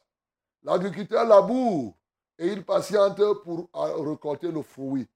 L'agriculteur 0.63 1.25
laboure 1.25 1.95
et 2.37 2.47
il 2.47 2.65
patiente 2.65 3.21
pour 3.43 3.69
récolter 3.73 4.51
le 4.51 4.61
fruit. 4.61 5.07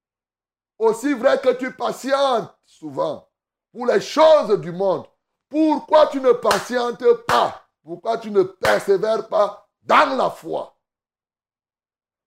Aussi 0.77 1.13
vrai 1.13 1.39
que 1.39 1.53
tu 1.53 1.73
patientes 1.73 2.53
souvent 2.65 3.27
pour 3.71 3.85
les 3.85 4.01
choses 4.01 4.59
du 4.61 4.71
monde, 4.71 5.05
pourquoi 5.49 6.07
tu 6.07 6.21
ne 6.21 6.31
patientes 6.31 7.05
pas? 7.27 7.63
Pourquoi 7.83 8.17
tu 8.17 8.31
ne 8.31 8.43
persévères 8.43 9.27
pas 9.27 9.67
dans 9.81 10.15
la 10.17 10.29
foi? 10.29 10.75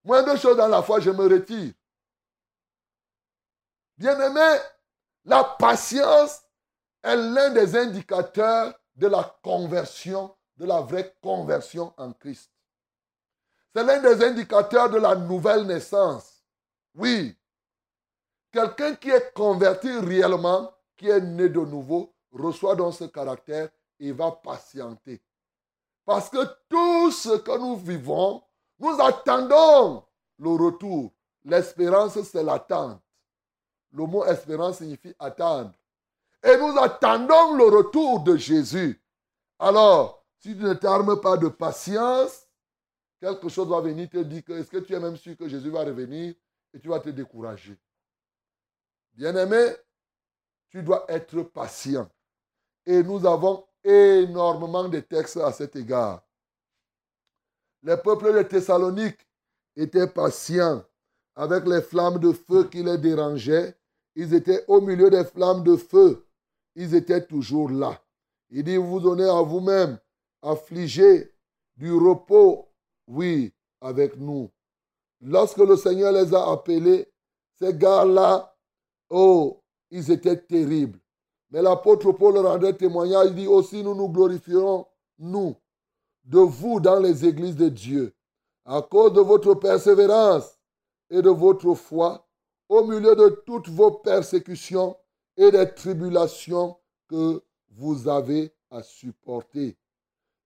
Moins 0.05 0.23
de 0.23 0.37
choses 0.37 0.57
dans 0.57 0.69
la 0.69 0.83
foi, 0.83 1.01
je 1.01 1.11
me 1.11 1.29
retire. 1.29 1.73
Bien-aimé, 3.97 4.59
la 5.25 5.45
patience 5.45 6.43
est 7.03 7.17
l'un 7.17 7.51
des 7.51 7.77
indicateurs 7.77 8.75
de 8.97 9.07
la 9.07 9.39
conversion, 9.43 10.37
de 10.57 10.67
la 10.67 10.81
vraie 10.81 11.17
conversion 11.23 11.95
en 11.97 12.13
Christ. 12.13 12.52
C'est 13.75 13.85
l'un 13.85 14.01
des 14.01 14.23
indicateurs 14.25 14.91
de 14.91 14.99
la 14.99 15.15
nouvelle 15.15 15.65
naissance. 15.67 16.45
Oui. 16.95 17.35
Quelqu'un 18.51 18.95
qui 18.97 19.11
est 19.11 19.33
converti 19.33 19.91
réellement, 19.99 20.71
qui 20.97 21.09
est 21.09 21.21
né 21.21 21.49
de 21.49 21.61
nouveau, 21.61 22.15
reçoit 22.33 22.77
donc 22.77 22.95
ce 22.95 23.05
caractère 23.05 23.71
et 23.99 24.13
va 24.13 24.31
patienter. 24.31 25.23
Parce 26.05 26.29
que 26.29 26.45
tout 26.69 27.11
ce 27.13 27.39
que 27.39 27.59
nous 27.59 27.77
vivons, 27.77 28.43
nous 28.79 29.01
attendons 29.01 30.05
le 30.39 30.51
retour. 30.51 31.13
L'espérance, 31.45 32.21
c'est 32.23 32.43
l'attente. 32.43 33.01
Le 33.93 34.05
mot 34.07 34.25
espérance 34.25 34.79
signifie 34.79 35.15
attendre. 35.19 35.73
Et 36.43 36.57
nous 36.57 36.77
attendons 36.79 37.55
le 37.55 37.65
retour 37.65 38.21
de 38.21 38.37
Jésus. 38.37 39.01
Alors, 39.59 40.25
si 40.39 40.57
tu 40.57 40.63
ne 40.63 40.75
t'armes 40.75 41.21
pas 41.21 41.37
de 41.37 41.49
patience, 41.49 42.49
quelque 43.23 43.49
chose 43.49 43.69
va 43.69 43.81
venir 43.81 44.11
te 44.11 44.19
dire 44.19 44.45
que 44.45 44.53
est-ce 44.53 44.71
que 44.71 44.79
tu 44.79 44.95
es 44.95 45.01
même 45.01 45.17
sûr 45.17 45.37
que 45.37 45.49
Jésus 45.49 45.71
va 45.71 45.85
revenir 45.85 46.35
et 46.75 46.81
tu 46.81 46.89
vas 46.89 46.99
te 46.99 47.11
décourager. 47.11 47.79
Bien-aimé, 49.13 49.77
tu 50.71 50.83
dois 50.83 51.05
être 51.09 51.43
patient. 51.43 52.11
Et 52.85 53.03
nous 53.03 53.25
avons 53.25 53.65
énormément 53.85 54.89
de 54.89 54.99
textes 55.01 55.37
à 55.37 55.53
cet 55.53 55.77
égard. 55.77 56.27
Les 57.83 57.97
peuples 57.97 58.33
de 58.33 58.43
Thessalonique 58.43 59.29
étaient 59.77 60.09
patients 60.09 60.83
avec 61.37 61.65
les 61.67 61.83
flammes 61.83 62.19
de 62.19 62.33
feu 62.33 62.65
qui 62.69 62.83
les 62.83 62.99
dérangeaient 62.99 63.77
ils 64.15 64.35
étaient 64.35 64.65
au 64.69 64.81
milieu 64.81 65.09
des 65.09 65.25
flammes 65.25 65.63
de 65.63 65.77
feu. 65.77 66.27
Ils 66.75 66.95
étaient 66.95 67.25
toujours 67.25 67.71
là. 67.71 67.99
Il 68.51 68.65
dit, 68.65 68.77
vous 68.77 69.01
donnez 69.01 69.29
à 69.29 69.41
vous-même, 69.41 69.99
affligés, 70.43 71.33
du 71.77 71.93
repos, 71.93 72.72
oui, 73.13 73.53
avec 73.81 74.17
nous. 74.17 74.51
Lorsque 75.21 75.59
le 75.59 75.77
Seigneur 75.77 76.13
les 76.13 76.35
a 76.35 76.51
appelés, 76.51 77.07
ces 77.61 77.75
gars-là, 77.75 78.57
oh, 79.11 79.63
ils 79.91 80.11
étaient 80.11 80.41
terribles. 80.41 80.99
Mais 81.51 81.61
l'apôtre 81.61 82.13
Paul 82.13 82.39
rendait 82.39 82.73
témoignage, 82.73 83.29
il 83.29 83.35
dit 83.35 83.47
aussi, 83.47 83.83
nous 83.83 83.95
nous 83.95 84.09
glorifierons, 84.09 84.87
nous, 85.19 85.55
de 86.25 86.39
vous 86.39 86.81
dans 86.81 86.99
les 86.99 87.27
églises 87.27 87.57
de 87.57 87.69
Dieu, 87.69 88.15
à 88.65 88.81
cause 88.81 89.13
de 89.13 89.21
votre 89.21 89.55
persévérance 89.55 90.59
et 91.11 91.21
de 91.21 91.29
votre 91.29 91.75
foi 91.75 92.27
au 92.69 92.85
milieu 92.85 93.15
de 93.15 93.43
toutes 93.45 93.69
vos 93.69 93.91
persécutions 93.91 94.97
et 95.37 95.51
des 95.51 95.75
tribulations 95.75 96.79
que 97.09 97.43
vous 97.69 98.09
avez 98.09 98.55
à 98.71 98.83
supporter. 98.83 99.77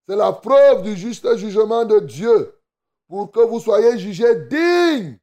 C'est 0.08 0.16
la 0.16 0.32
preuve 0.32 0.82
du 0.82 0.96
juste 0.96 1.36
jugement 1.36 1.84
de 1.84 2.00
Dieu 2.00 2.55
pour 3.08 3.30
que 3.30 3.40
vous 3.40 3.60
soyez 3.60 3.98
jugés 3.98 4.34
dignes 4.46 5.18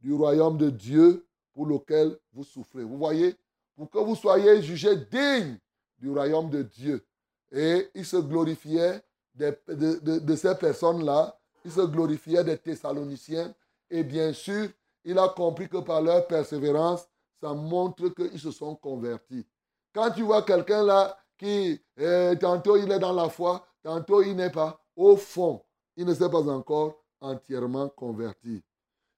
du 0.00 0.12
royaume 0.14 0.58
de 0.58 0.70
Dieu 0.70 1.26
pour 1.52 1.66
lequel 1.66 2.18
vous 2.32 2.44
souffrez. 2.44 2.84
Vous 2.84 2.98
voyez, 2.98 3.34
pour 3.74 3.90
que 3.90 3.98
vous 3.98 4.16
soyez 4.16 4.62
jugés 4.62 4.96
dignes 5.10 5.58
du 5.98 6.10
royaume 6.10 6.50
de 6.50 6.62
Dieu. 6.62 7.04
Et 7.50 7.88
il 7.94 8.04
se 8.04 8.16
glorifiait 8.16 9.00
de, 9.34 10.18
de 10.18 10.36
ces 10.36 10.54
personnes-là, 10.54 11.38
il 11.64 11.70
se 11.70 11.82
glorifiait 11.82 12.44
des 12.44 12.58
Thessaloniciens. 12.58 13.54
Et 13.90 14.02
bien 14.02 14.32
sûr, 14.32 14.68
il 15.04 15.18
a 15.18 15.28
compris 15.28 15.68
que 15.68 15.78
par 15.78 16.00
leur 16.00 16.26
persévérance, 16.26 17.06
ça 17.40 17.52
montre 17.52 18.08
qu'ils 18.08 18.38
se 18.38 18.50
sont 18.50 18.74
convertis. 18.76 19.46
Quand 19.92 20.10
tu 20.10 20.22
vois 20.22 20.42
quelqu'un 20.42 20.82
là 20.84 21.18
qui, 21.36 21.80
euh, 21.98 22.34
tantôt 22.36 22.76
il 22.76 22.90
est 22.90 22.98
dans 22.98 23.12
la 23.12 23.28
foi, 23.28 23.66
tantôt 23.82 24.22
il 24.22 24.36
n'est 24.36 24.50
pas, 24.50 24.80
au 24.96 25.16
fond, 25.16 25.62
il 25.96 26.06
ne 26.06 26.14
s'est 26.14 26.30
pas 26.30 26.48
encore 26.48 27.01
entièrement 27.22 27.88
converti. 27.88 28.62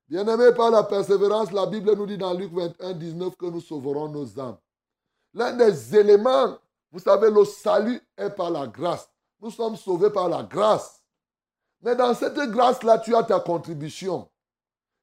Bien-aimé 0.09 0.53
par 0.57 0.71
la 0.71 0.85
persévérance, 0.85 1.51
la 1.51 1.67
Bible 1.67 1.95
nous 1.97 2.07
dit 2.07 2.19
dans 2.19 2.35
Luc 2.35 2.53
21, 2.53 2.93
19 2.93 3.37
que 3.37 3.47
nous 3.47 3.61
sauverons 3.61 4.09
nos 4.09 4.39
âmes. 4.39 4.59
L'un 5.33 5.53
des 5.53 5.97
éléments, 5.97 6.59
vous 6.93 7.01
savez, 7.01 7.31
le 7.31 7.45
salut 7.45 8.01
est 8.17 8.31
par 8.31 8.51
la 8.51 8.67
grâce. 8.67 9.09
Nous 9.41 9.51
sommes 9.51 9.77
sauvés 9.77 10.11
par 10.11 10.29
la 10.29 10.43
grâce. 10.43 11.03
Mais 11.81 11.97
dans 11.97 12.15
cette 12.15 12.39
grâce-là, 12.51 12.99
tu 12.99 13.15
as 13.17 13.25
ta 13.25 13.41
contribution. 13.41 14.29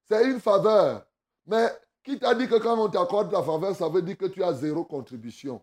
C'est 0.07 0.29
une 0.29 0.39
faveur. 0.39 1.05
Mais 1.45 1.67
qui 2.03 2.17
t'a 2.17 2.33
dit 2.33 2.47
que 2.47 2.55
quand 2.55 2.77
on 2.77 2.89
t'accorde 2.89 3.31
la 3.31 3.43
faveur, 3.43 3.75
ça 3.75 3.89
veut 3.89 4.01
dire 4.01 4.17
que 4.17 4.25
tu 4.25 4.43
as 4.43 4.53
zéro 4.53 4.83
contribution? 4.83 5.61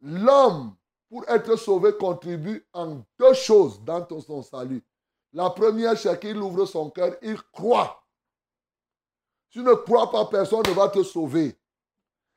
L'homme, 0.00 0.74
pour 1.08 1.28
être 1.28 1.56
sauvé, 1.56 1.92
contribue 1.96 2.64
en 2.72 3.02
deux 3.18 3.34
choses 3.34 3.82
dans 3.82 4.06
son 4.20 4.42
salut. 4.42 4.84
La 5.32 5.50
première, 5.50 5.96
c'est 5.96 6.18
qu'il 6.18 6.36
ouvre 6.38 6.64
son 6.66 6.90
cœur, 6.90 7.14
il 7.22 7.40
croit. 7.52 8.02
Tu 9.50 9.60
ne 9.60 9.74
crois 9.74 10.10
pas, 10.10 10.26
personne 10.26 10.62
ne 10.66 10.72
va 10.72 10.88
te 10.88 11.02
sauver. 11.02 11.58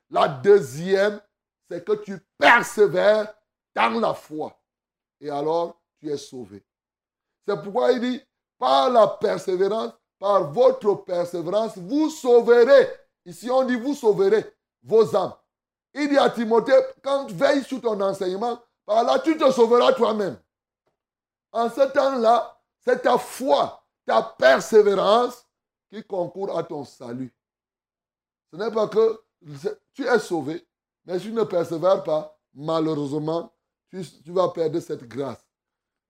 La 0.09 0.27
deuxième, 0.27 1.19
c'est 1.69 1.83
que 1.83 1.93
tu 1.93 2.19
persévères 2.37 3.33
dans 3.75 3.99
la 3.99 4.13
foi. 4.13 4.59
Et 5.19 5.29
alors, 5.29 5.81
tu 5.99 6.09
es 6.09 6.17
sauvé. 6.17 6.63
C'est 7.47 7.61
pourquoi 7.61 7.91
il 7.91 7.99
dit, 7.99 8.21
par 8.57 8.89
la 8.89 9.07
persévérance, 9.07 9.93
par 10.19 10.51
votre 10.51 10.95
persévérance, 11.03 11.77
vous 11.77 12.09
sauverez. 12.09 12.89
Ici, 13.25 13.49
on 13.49 13.63
dit, 13.63 13.75
vous 13.75 13.95
sauverez 13.95 14.45
vos 14.83 15.15
âmes. 15.15 15.33
Il 15.93 16.09
dit 16.09 16.17
à 16.17 16.29
Timothée, 16.29 16.79
quand 17.03 17.25
tu 17.25 17.33
veilles 17.33 17.63
sur 17.63 17.81
ton 17.81 17.99
enseignement, 18.01 18.59
par 18.85 19.03
là, 19.03 19.19
tu 19.19 19.37
te 19.37 19.51
sauveras 19.51 19.93
toi-même. 19.93 20.37
En 21.51 21.69
ce 21.69 21.81
temps-là, 21.81 22.52
c'est 22.85 23.01
ta 23.01 23.17
foi, 23.17 23.83
ta 24.05 24.21
persévérance 24.37 25.45
qui 25.89 26.03
concourt 26.03 26.57
à 26.57 26.63
ton 26.63 26.83
salut. 26.83 27.33
Ce 28.51 28.57
n'est 28.57 28.71
pas 28.71 28.87
que 28.87 29.21
tu 29.93 30.05
es 30.05 30.19
sauvé, 30.19 30.65
mais 31.05 31.19
si 31.19 31.25
tu 31.25 31.33
ne 31.33 31.43
persévères 31.43 32.03
pas, 32.03 32.37
malheureusement, 32.53 33.51
tu, 33.89 34.31
vas 34.31 34.49
perdre 34.49 34.79
cette 34.79 35.07
grâce. 35.07 35.45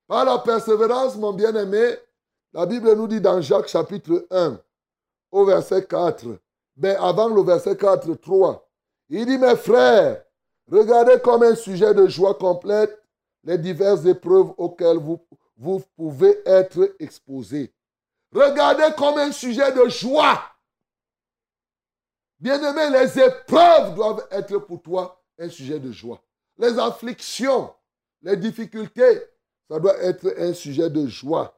Par 0.08 0.26
la 0.26 0.40
persévérance, 0.40 1.16
mon 1.16 1.34
bien-aimé, 1.34 1.96
la 2.54 2.66
Bible 2.66 2.94
nous 2.94 3.08
dit 3.08 3.22
dans 3.22 3.42
Jacques 3.42 3.68
chapitre 3.68 4.26
1, 4.30 4.60
au 5.32 5.46
verset 5.46 5.86
4, 5.86 6.38
ben 6.76 6.98
avant 7.00 7.28
le 7.28 7.42
verset 7.42 7.76
4, 7.76 8.14
3, 8.16 8.70
il 9.10 9.26
dit, 9.26 9.38
mes 9.38 9.56
frères, 9.56 10.24
regardez 10.72 11.20
comme 11.20 11.44
un 11.44 11.56
sujet 11.56 11.94
de 11.94 12.08
joie 12.08 12.36
complète 12.36 12.98
les 13.44 13.58
diverses 13.58 14.06
épreuves 14.06 14.54
auxquelles 14.58 14.98
vous, 14.98 15.20
vous 15.64 15.82
pouvez 15.96 16.42
être 16.46 16.94
exposés. 17.00 17.74
Regardez 18.34 18.94
comme 18.98 19.18
un 19.18 19.32
sujet 19.32 19.72
de 19.72 19.88
joie. 19.88 20.44
Bien-aimé, 22.38 22.90
les 22.90 23.18
épreuves 23.18 23.96
doivent 23.96 24.28
être 24.30 24.58
pour 24.58 24.82
toi 24.82 25.24
un 25.40 25.48
sujet 25.48 25.80
de 25.80 25.90
joie. 25.92 26.22
Les 26.58 26.78
afflictions, 26.78 27.74
les 28.22 28.36
difficultés, 28.36 29.22
ça 29.70 29.80
doit 29.80 29.98
être 30.00 30.36
un 30.38 30.54
sujet 30.54 30.90
de 30.90 31.08
joie. 31.08 31.58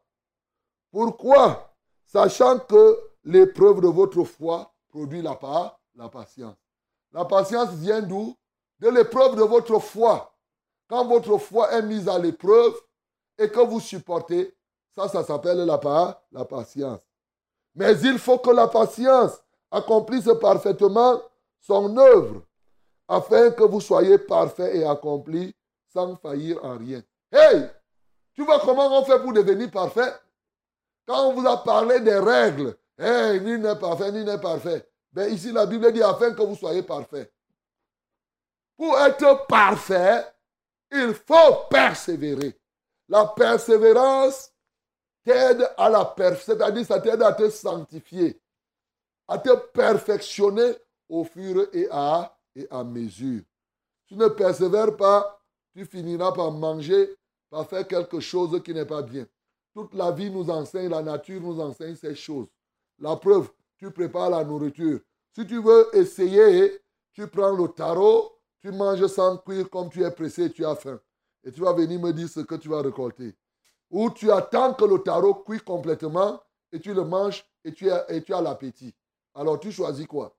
Pourquoi? 0.92 1.74
Sachant 2.06 2.60
que 2.60 3.00
l'épreuve 3.24 3.82
de 3.82 3.88
votre 3.88 4.24
foi 4.24 4.72
produit 4.90 5.24
la, 5.24 5.34
part, 5.34 5.80
la 5.96 6.10
patience. 6.10 6.56
La 7.12 7.26
patience 7.26 7.72
vient 7.72 8.04
d'où? 8.04 8.38
De 8.80 8.90
l'épreuve 8.90 9.36
de 9.36 9.44
votre 9.44 9.80
foi. 9.80 10.38
Quand 10.88 11.08
votre 11.08 11.40
foi 11.40 11.72
est 11.72 11.82
mise 11.82 12.08
à 12.08 12.20
l'épreuve 12.20 12.76
et 13.38 13.50
que 13.50 13.60
vous 13.60 13.80
supportez, 13.80 14.56
ça, 14.96 15.08
ça 15.08 15.24
s'appelle 15.24 15.66
la, 15.66 15.80
la 16.32 16.46
patience. 16.46 17.02
Mais 17.76 17.94
il 18.02 18.18
faut 18.18 18.38
que 18.38 18.52
la 18.52 18.68
patience 18.68 19.42
accomplisse 19.70 20.30
parfaitement 20.40 21.22
son 21.60 21.98
œuvre, 21.98 22.44
afin 23.08 23.52
que 23.52 23.64
vous 23.64 23.82
soyez 23.82 24.18
parfait 24.18 24.78
et 24.78 24.86
accompli 24.86 25.54
sans 25.92 26.16
faillir 26.16 26.64
en 26.64 26.78
rien. 26.78 27.02
Hey, 27.32 27.70
tu 28.34 28.46
vois 28.46 28.60
comment 28.60 29.00
on 29.00 29.04
fait 29.04 29.20
pour 29.20 29.34
devenir 29.34 29.70
parfait? 29.72 30.14
Quand 31.08 31.30
on 31.30 31.34
vous 31.34 31.48
a 31.48 31.64
parlé 31.64 32.00
des 32.00 32.18
règles, 32.18 32.76
hey, 32.98 33.42
ni 33.42 33.58
n'est 33.58 33.76
parfait, 33.76 34.12
ni 34.12 34.24
n'est 34.24 34.40
parfait. 34.40 34.88
Ben 35.12 35.32
ici, 35.34 35.52
la 35.52 35.66
Bible 35.66 35.92
dit 35.92 36.04
afin 36.04 36.34
que 36.34 36.42
vous 36.42 36.56
soyez 36.56 36.84
parfait. 36.84 37.32
Pour 38.78 38.98
être 39.00 39.48
parfait, 39.48 40.26
il 40.92 41.14
faut 41.14 41.68
persévérer. 41.70 42.60
La 43.08 43.26
persévérance 43.28 44.52
t'aide 45.24 45.70
à 45.78 45.90
la 45.90 46.06
perfection, 46.06 46.56
c'est-à-dire 46.56 46.86
ça 46.86 47.00
t'aide 47.00 47.22
à 47.22 47.34
te 47.34 47.50
sanctifier, 47.50 48.40
à 49.28 49.38
te 49.38 49.56
perfectionner 49.72 50.76
au 51.10 51.24
fur 51.24 51.68
et 51.74 51.88
à, 51.92 52.38
et 52.56 52.68
à 52.70 52.84
mesure. 52.84 53.42
Tu 54.06 54.16
ne 54.16 54.28
persévères 54.28 54.96
pas, 54.96 55.42
tu 55.74 55.86
finiras 55.86 56.32
par 56.32 56.52
manger, 56.52 57.16
par 57.50 57.68
faire 57.68 57.88
quelque 57.88 58.20
chose 58.20 58.62
qui 58.64 58.74
n'est 58.74 58.86
pas 58.86 59.02
bien. 59.02 59.26
Toute 59.74 59.94
la 59.94 60.12
vie 60.12 60.30
nous 60.30 60.50
enseigne, 60.50 60.90
la 60.90 61.02
nature 61.02 61.42
nous 61.42 61.60
enseigne 61.60 61.96
ces 61.96 62.16
choses. 62.16 62.48
La 63.00 63.16
preuve, 63.18 63.50
tu 63.78 63.92
prépares 63.92 64.30
la 64.30 64.44
nourriture. 64.44 65.00
Si 65.34 65.46
tu 65.46 65.62
veux 65.62 65.90
essayer, 65.94 66.80
tu 67.12 67.28
prends 67.28 67.52
le 67.52 67.68
tarot, 67.68 68.32
tu 68.62 68.72
manges 68.72 69.08
sans 69.08 69.38
cuire 69.38 69.70
comme 69.70 69.90
tu 69.90 70.04
es 70.04 70.12
pressé, 70.12 70.52
tu 70.52 70.66
as 70.66 70.76
faim. 70.76 71.00
Et 71.46 71.52
tu 71.52 71.62
vas 71.62 71.72
venir 71.74 72.00
me 72.00 72.12
dire 72.12 72.28
ce 72.28 72.42
que 72.42 72.56
tu 72.56 72.68
vas 72.68 72.82
récolter. 72.82 73.36
Ou 73.92 74.10
tu 74.10 74.32
attends 74.32 74.74
que 74.74 74.84
le 74.84 74.98
tarot 75.00 75.36
cuit 75.36 75.62
complètement 75.62 76.42
et 76.72 76.80
tu 76.80 76.94
le 76.94 77.06
manges 77.06 77.46
et 77.64 77.72
tu 77.72 77.90
as, 77.90 78.12
et 78.12 78.24
tu 78.24 78.34
as 78.34 78.42
l'appétit. 78.42 78.94
Alors 79.34 79.60
tu 79.60 79.72
choisis 79.72 80.08
quoi? 80.08 80.36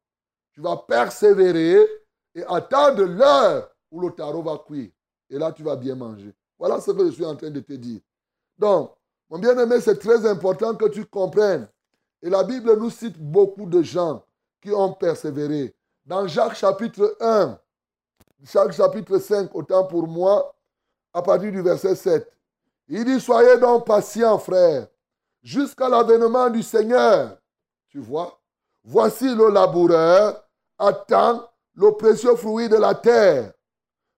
Tu 0.53 0.61
vas 0.61 0.77
persévérer 0.77 1.87
et 2.35 2.42
attendre 2.49 3.05
l'heure 3.05 3.71
où 3.90 4.01
le 4.01 4.11
tarot 4.11 4.42
va 4.42 4.59
cuire. 4.66 4.90
Et 5.31 5.38
là, 5.38 5.53
tu 5.53 5.62
vas 5.62 5.77
bien 5.77 5.95
manger. 5.95 6.35
Voilà 6.59 6.81
ce 6.81 6.90
que 6.90 7.07
je 7.07 7.11
suis 7.11 7.25
en 7.25 7.37
train 7.37 7.51
de 7.51 7.61
te 7.61 7.73
dire. 7.73 8.01
Donc, 8.59 8.92
mon 9.29 9.38
bien-aimé, 9.38 9.81
c'est 9.81 9.99
très 9.99 10.27
important 10.27 10.75
que 10.75 10.88
tu 10.88 11.05
comprennes. 11.05 11.69
Et 12.23 12.31
la 12.31 12.42
Bible 12.42 12.77
nous 12.79 12.90
cite 12.90 13.19
beaucoup 13.19 13.66
de 13.66 13.83
gens 13.83 14.25
qui 14.62 14.73
ont 14.73 14.92
persévéré. 14.92 15.75
Dans 16.05 16.27
Jacques 16.27 16.55
chapitre 16.55 17.16
1, 17.21 17.59
Jacques 18.42 18.73
chapitre 18.73 19.19
5, 19.19 19.55
autant 19.55 19.85
pour 19.85 20.07
moi, 20.07 20.56
à 21.16 21.22
partir 21.22 21.50
du 21.50 21.62
verset 21.62 21.94
7. 21.94 22.31
Il 22.88 23.02
dit, 23.07 23.18
soyez 23.18 23.57
donc 23.57 23.87
patients, 23.87 24.38
frères, 24.38 24.87
jusqu'à 25.42 25.88
l'avènement 25.88 26.50
du 26.50 26.62
Seigneur. 26.62 27.38
Tu 27.88 28.00
vois, 28.00 28.38
voici 28.85 29.35
le 29.35 29.48
laboureur 29.48 30.46
attend 30.79 31.48
le 31.74 31.92
précieux 31.92 32.37
fruit 32.37 32.68
de 32.68 32.76
la 32.76 32.94
terre, 32.94 33.55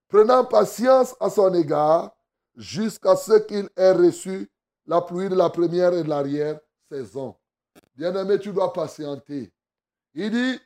prenant 0.09 0.43
patience 0.43 1.15
à 1.21 1.29
son 1.29 1.53
égard 1.53 2.13
jusqu'à 2.57 3.15
ce 3.15 3.39
qu'il 3.39 3.69
ait 3.77 3.93
reçu 3.93 4.51
la 4.85 4.99
pluie 4.99 5.29
de 5.29 5.35
la 5.35 5.49
première 5.49 5.93
et 5.93 6.03
de 6.03 6.09
l'arrière 6.09 6.59
saison. 6.91 7.33
Bien-aimé, 7.95 8.39
tu 8.39 8.51
dois 8.51 8.73
patienter. 8.73 9.53
Il 10.13 10.31
dit, 10.31 10.59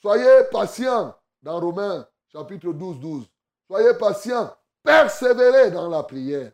soyez 0.00 0.44
patients 0.50 1.14
dans 1.42 1.60
Romains 1.60 2.08
chapitre 2.32 2.72
12, 2.72 2.98
12. 2.98 3.26
Soyez 3.66 3.92
patients, 3.98 4.56
persévérez 4.86 5.72
dans 5.72 5.88
la 5.88 6.02
prière. 6.04 6.52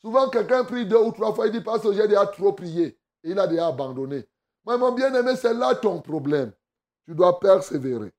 Souvent, 0.00 0.28
quelqu'un 0.28 0.64
prie 0.64 0.84
deux 0.84 0.98
ou 0.98 1.12
trois 1.12 1.32
fois, 1.32 1.46
il 1.46 1.52
dit, 1.52 1.60
parce 1.60 1.82
que 1.82 1.92
j'ai 1.92 2.08
déjà 2.08 2.26
trop 2.26 2.52
prié. 2.52 2.98
Et 3.22 3.30
il 3.30 3.38
a 3.38 3.46
déjà 3.46 3.68
abandonné. 3.68 4.26
Moi, 4.64 4.76
mon 4.76 4.92
bien-aimé, 4.92 5.36
c'est 5.36 5.54
là 5.54 5.74
ton 5.74 6.00
problème. 6.00 6.52
Tu 7.06 7.14
dois 7.14 7.38
persévérer. 7.38 8.12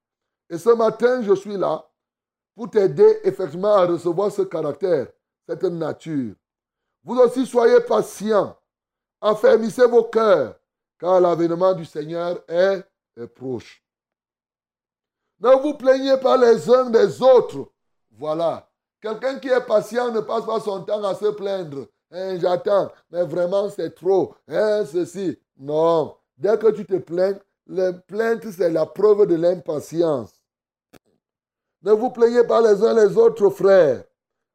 Et 0.50 0.58
ce 0.58 0.70
matin, 0.70 1.22
je 1.22 1.36
suis 1.36 1.58
là 1.58 1.86
pour 2.56 2.70
t'aider 2.70 3.20
effectivement 3.24 3.74
à 3.76 3.86
recevoir 3.86 4.32
ce 4.32 4.42
caractère, 4.44 5.08
cette 5.48 5.64
nature. 5.64 6.36
Vous 7.04 7.18
aussi 7.18 7.46
soyez 7.46 7.80
patients, 7.82 8.58
affermissez 9.22 9.88
vos 9.88 10.04
cœurs, 10.04 10.56
car 11.00 11.20
l'avènement 11.20 11.74
du 11.74 11.86
Seigneur 11.86 12.44
est, 12.48 12.86
proche. 13.36 13.84
Ne 15.40 15.50
vous 15.62 15.74
plaignez 15.76 16.18
pas 16.18 16.38
les 16.38 16.70
uns 16.70 16.90
des 16.90 17.22
autres. 17.22 17.72
Voilà. 18.12 18.71
Quelqu'un 19.02 19.40
qui 19.40 19.48
est 19.50 19.66
patient 19.66 20.12
ne 20.12 20.20
passe 20.20 20.46
pas 20.46 20.60
son 20.60 20.84
temps 20.84 21.04
à 21.04 21.16
se 21.16 21.26
plaindre. 21.32 21.88
hein, 22.12 22.38
j'attends, 22.40 22.92
mais 23.10 23.24
vraiment 23.24 23.70
c'est 23.70 23.96
trop, 23.96 24.36
hein, 24.48 24.86
ceci. 24.86 25.40
Non, 25.58 26.16
dès 26.38 26.58
que 26.58 26.72
tu 26.72 26.86
te 26.86 26.98
plains, 26.98 27.38
les 27.68 27.94
plaintes, 28.08 28.50
c'est 28.52 28.70
la 28.70 28.86
preuve 28.86 29.26
de 29.26 29.36
l'impatience. 29.36 30.34
Ne 31.84 31.94
vous 31.94 32.12
plaignez 32.12 32.44
pas 32.44 32.62
les 32.62 32.84
uns 32.84 32.94
les 32.94 33.18
autres, 33.18 33.50
frères, 33.50 34.04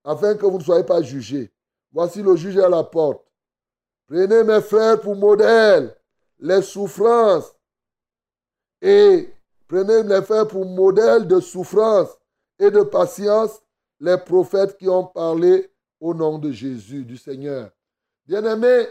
afin 0.05 0.37
que 0.37 0.47
vous 0.47 0.59
ne 0.59 0.63
soyez 0.63 0.85
pas 0.85 1.03
jugés. 1.03 1.53
Voici 1.93 2.23
le 2.23 2.37
juge 2.37 2.59
à 2.59 2.69
la 2.69 2.85
porte. 2.85 3.25
Prenez 4.07 4.45
mes 4.45 4.61
frères 4.61 5.01
pour 5.01 5.17
modèle 5.17 5.97
les 6.39 6.63
souffrances 6.63 7.57
et 8.81 9.29
prenez 9.67 10.05
mes 10.05 10.23
frères 10.23 10.47
pour 10.47 10.65
modèle 10.65 11.27
de 11.27 11.41
souffrance 11.41 12.17
et 12.59 12.71
de 12.71 12.83
patience 12.83 13.61
les 14.01 14.19
prophètes 14.19 14.77
qui 14.77 14.89
ont 14.89 15.05
parlé 15.05 15.71
au 16.01 16.15
nom 16.15 16.39
de 16.39 16.53
Jésus, 16.53 17.05
du 17.05 17.17
Seigneur. 17.17 17.71
Bien-aimés, 18.27 18.87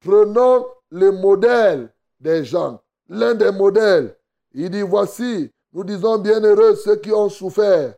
prenons 0.00 0.66
le 0.90 1.10
modèle 1.10 1.92
des 2.20 2.44
gens, 2.44 2.80
l'un 3.08 3.34
des 3.34 3.50
modèles. 3.50 4.16
Il 4.52 4.70
dit, 4.70 4.82
voici, 4.82 5.50
nous 5.72 5.84
disons 5.84 6.18
bienheureux 6.18 6.76
ceux 6.76 6.96
qui 6.96 7.12
ont 7.12 7.28
souffert 7.28 7.94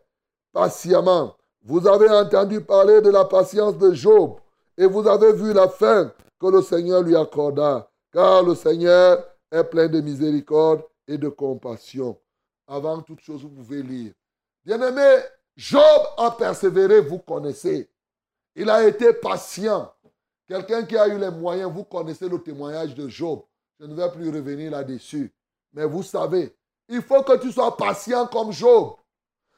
patiemment. 0.53 1.37
Vous 1.63 1.87
avez 1.87 2.09
entendu 2.09 2.61
parler 2.61 3.03
de 3.03 3.11
la 3.11 3.25
patience 3.25 3.77
de 3.77 3.93
Job 3.93 4.37
et 4.79 4.87
vous 4.87 5.07
avez 5.07 5.33
vu 5.33 5.53
la 5.53 5.69
fin 5.69 6.13
que 6.41 6.47
le 6.47 6.63
Seigneur 6.63 7.03
lui 7.03 7.17
accorda, 7.17 7.91
car 8.13 8.43
le 8.43 8.55
Seigneur 8.55 9.23
est 9.51 9.65
plein 9.65 9.89
de 9.89 10.01
miséricorde 10.01 10.83
et 11.07 11.19
de 11.19 11.29
compassion. 11.29 12.19
Avant 12.67 13.01
toute 13.03 13.21
chose, 13.21 13.43
vous 13.43 13.51
pouvez 13.51 13.83
lire. 13.83 14.13
Bien-aimé, 14.65 15.19
Job 15.57 16.03
a 16.19 16.33
persévéré, 16.33 17.01
vous 17.01 17.19
connaissez. 17.19 17.91
Il 18.55 18.69
a 18.69 18.87
été 18.87 19.13
patient. 19.15 19.93
Quelqu'un 20.47 20.85
qui 20.85 20.97
a 20.97 21.09
eu 21.09 21.19
les 21.19 21.31
moyens, 21.31 21.73
vous 21.73 21.85
connaissez 21.85 22.29
le 22.29 22.41
témoignage 22.43 22.95
de 22.95 23.09
Job. 23.09 23.43
Je 23.81 23.87
ne 23.87 23.95
vais 23.95 24.11
plus 24.13 24.31
revenir 24.31 24.71
là-dessus. 24.71 25.35
Mais 25.73 25.85
vous 25.85 26.03
savez, 26.03 26.57
il 26.89 27.03
faut 27.03 27.23
que 27.23 27.37
tu 27.39 27.51
sois 27.53 27.77
patient 27.77 28.27
comme 28.27 28.53
Job. 28.53 28.95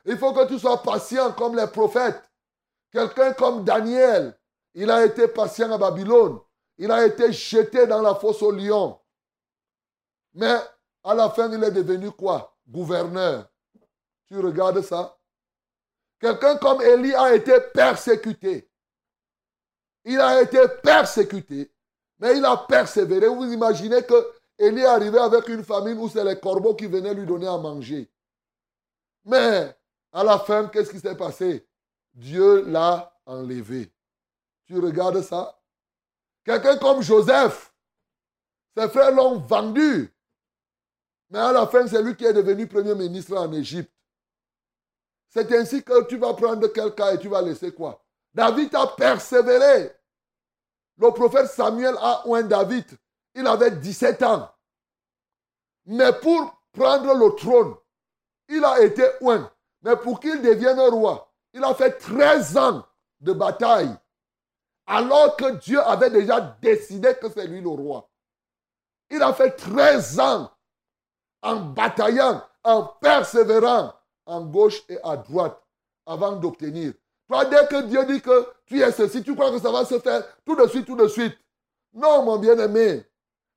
Il 0.05 0.17
faut 0.17 0.33
que 0.33 0.47
tu 0.47 0.59
sois 0.59 0.83
patient 0.83 1.33
comme 1.33 1.57
les 1.57 1.67
prophètes. 1.67 2.23
Quelqu'un 2.91 3.33
comme 3.35 3.65
Daniel, 3.65 4.39
il 4.75 4.91
a 4.91 5.05
été 5.05 5.29
patient 5.29 5.71
à 5.73 5.79
Babylone. 5.79 6.39
Il 6.79 6.91
a 6.91 7.05
été 7.05 7.33
jeté 7.33 7.87
dans 7.87 8.01
la 8.01 8.15
fosse 8.15 8.41
au 8.43 8.53
lion. 8.53 8.99
Mais 10.35 10.57
à 11.03 11.15
la 11.15 11.29
fin, 11.31 11.53
il 11.53 11.63
est 11.63 11.73
devenu 11.73 12.11
quoi? 12.13 12.57
Gouverneur. 12.67 13.51
Tu 14.29 14.39
regardes 14.39 14.81
ça? 14.81 15.17
Quelqu'un 16.20 16.57
comme 16.57 16.83
Élie 16.83 17.14
a 17.14 17.35
été 17.35 17.61
persécuté. 17.72 18.68
Il 20.04 20.20
a 20.20 20.42
été 20.42 20.59
persécuté, 20.83 21.70
mais 22.18 22.37
il 22.37 22.44
a 22.44 22.57
persévéré. 22.57 23.28
Vous 23.28 23.52
imaginez 23.52 24.02
que 24.02 24.33
Élie 24.59 24.81
est 24.81 24.87
arrivé 24.87 25.18
avec 25.18 25.48
une 25.48 25.62
famine 25.62 25.98
où 25.98 26.09
c'est 26.09 26.24
les 26.24 26.38
corbeaux 26.40 26.74
qui 26.74 26.87
venaient 26.87 27.14
lui 27.14 27.26
donner 27.26 27.46
à 27.46 27.59
manger. 27.59 28.11
Mais 29.24 29.76
à 30.12 30.24
la 30.24 30.38
fin, 30.38 30.66
qu'est-ce 30.68 30.90
qui 30.90 31.00
s'est 31.00 31.16
passé? 31.16 31.68
Dieu 32.14 32.64
l'a 32.64 33.14
enlevé. 33.26 33.92
Tu 34.66 34.78
regardes 34.78 35.22
ça? 35.22 35.61
Quelqu'un 36.44 36.78
comme 36.78 37.02
Joseph, 37.02 37.74
ses 38.76 38.88
frères 38.88 39.12
l'ont 39.12 39.38
vendu. 39.38 40.12
Mais 41.31 41.38
à 41.38 41.52
la 41.52 41.66
fin, 41.66 41.87
c'est 41.87 42.02
lui 42.02 42.16
qui 42.16 42.24
est 42.24 42.33
devenu 42.33 42.66
premier 42.66 42.94
ministre 42.94 43.37
en 43.37 43.52
Égypte. 43.52 43.92
C'est 45.29 45.53
ainsi 45.53 45.83
que 45.83 46.05
tu 46.05 46.17
vas 46.17 46.35
prendre 46.35 46.67
quelqu'un 46.69 47.12
et 47.12 47.19
tu 47.19 47.29
vas 47.29 47.43
laisser 47.43 47.73
quoi? 47.73 48.03
David 48.35 48.75
a 48.75 48.87
persévéré. 48.87 49.93
Le 50.97 51.11
prophète 51.11 51.49
Samuel 51.49 51.95
a 52.01 52.27
oint 52.27 52.43
David. 52.43 52.87
Il 53.35 53.47
avait 53.47 53.71
17 53.71 54.23
ans. 54.23 54.51
Mais 55.87 56.12
pour 56.12 56.61
prendre 56.73 57.14
le 57.14 57.35
trône, 57.37 57.75
il 58.49 58.64
a 58.64 58.81
été 58.81 59.05
oint. 59.21 59.51
Mais 59.83 59.97
pour 59.97 60.19
qu'il 60.19 60.43
devienne 60.43 60.81
roi, 60.81 61.33
il 61.53 61.62
a 61.62 61.75
fait 61.75 61.93
13 61.93 62.57
ans 62.57 62.87
de 63.21 63.33
bataille. 63.33 63.95
Alors 64.87 65.37
que 65.37 65.51
Dieu 65.57 65.81
avait 65.81 66.11
déjà 66.11 66.41
décidé 66.62 67.14
que 67.21 67.29
c'est 67.31 67.47
lui 67.47 67.61
le 67.61 67.69
roi. 67.69 68.09
Il 69.11 69.23
a 69.23 69.33
fait 69.35 69.53
13 69.53 70.21
ans 70.21 70.51
en 71.43 71.57
bataillant, 71.57 72.43
en 72.64 72.83
persévérant 72.83 73.93
en 74.29 74.43
gauche 74.43 74.85
et 74.88 74.99
à 75.03 75.17
droite 75.17 75.61
avant 76.07 76.33
d'obtenir. 76.33 76.93
Toi, 77.29 77.45
dès 77.47 77.67
que 77.67 77.83
Dieu 77.83 78.05
dit 78.07 78.21
que 78.21 78.49
tu 78.67 78.81
es 78.81 78.93
ceci, 78.93 79.23
tu 79.23 79.35
crois 79.35 79.51
que 79.51 79.59
ça 79.59 79.71
va 79.71 79.85
se 79.85 79.99
faire 79.99 80.23
tout 80.45 80.55
de 80.55 80.67
suite, 80.69 80.87
tout 80.87 80.97
de 80.97 81.09
suite. 81.09 81.37
Non, 81.93 82.25
mon 82.25 82.38
bien-aimé. 82.38 83.05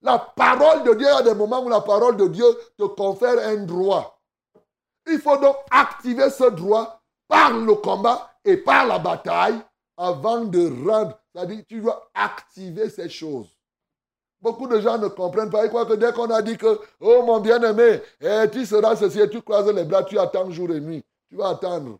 La 0.02 0.18
parole 0.18 0.84
de 0.84 0.94
Dieu, 0.96 1.08
il 1.08 1.14
y 1.14 1.20
a 1.20 1.22
des 1.22 1.36
moments 1.36 1.64
où 1.64 1.70
la 1.70 1.82
parole 1.82 2.18
de 2.18 2.28
Dieu 2.28 2.46
te 2.78 2.84
confère 2.84 3.38
un 3.48 3.66
droit. 3.66 4.20
Il 5.08 5.20
faut 5.20 5.38
donc 5.38 5.58
activer 5.70 6.30
ce 6.30 6.50
droit 6.50 7.02
par 7.28 7.52
le 7.54 7.76
combat 7.76 8.34
et 8.44 8.58
par 8.58 8.86
la 8.86 9.00
bataille 9.00 9.62
avant 9.96 10.46
de 10.46 10.90
rendre. 10.90 11.18
C'est-à-dire, 11.34 11.64
tu 11.68 11.82
dois 11.82 12.10
activer 12.14 12.90
ces 12.90 13.10
choses. 13.10 13.56
Beaucoup 14.42 14.68
de 14.68 14.80
gens 14.80 14.98
ne 14.98 15.08
comprennent 15.08 15.52
pas. 15.52 15.66
Ils 15.66 15.70
croient 15.70 15.86
que 15.86 15.94
dès 15.94 16.12
qu'on 16.14 16.30
a 16.32 16.42
dit 16.42 16.58
que, 16.58 16.80
oh 17.00 17.24
mon 17.24 17.40
bien-aimé, 17.40 18.02
eh, 18.20 18.50
tu 18.52 18.66
seras 18.66 18.96
ceci 18.96 19.20
tu 19.30 19.42
croises 19.42 19.72
les 19.72 19.84
bras, 19.84 20.04
tu 20.04 20.18
attends 20.18 20.50
jour 20.50 20.72
et 20.72 20.80
nuit. 20.80 21.04
Tu 21.30 21.36
vas 21.36 21.50
attendre. 21.50 22.00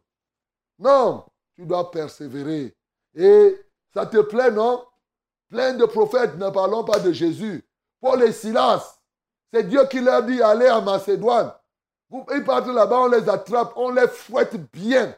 Non, 0.80 1.24
tu 1.56 1.66
dois 1.66 1.92
persévérer. 1.92 2.76
Et 3.14 3.62
ça 3.94 4.06
te 4.08 4.18
plaît, 4.22 4.52
non? 4.52 4.84
Plein 5.50 5.74
de 5.74 5.86
prophètes, 5.86 6.38
ne 6.38 6.50
parlons 6.50 6.84
pas 6.84 7.00
de 7.00 7.12
Jésus. 7.12 7.64
Paul 8.00 8.24
et 8.24 8.32
Silas, 8.32 9.00
c'est 9.54 9.64
Dieu 9.64 9.86
qui 9.88 10.00
leur 10.00 10.24
dit, 10.24 10.42
allez 10.42 10.68
à 10.68 10.82
Macédoine. 10.82 11.54
Ils 12.34 12.44
partent 12.44 12.68
là-bas, 12.68 13.02
on 13.02 13.08
les 13.08 13.30
attrape, 13.30 13.74
on 13.76 13.92
les 13.92 14.08
fouette 14.08 14.56
bien. 14.72 15.16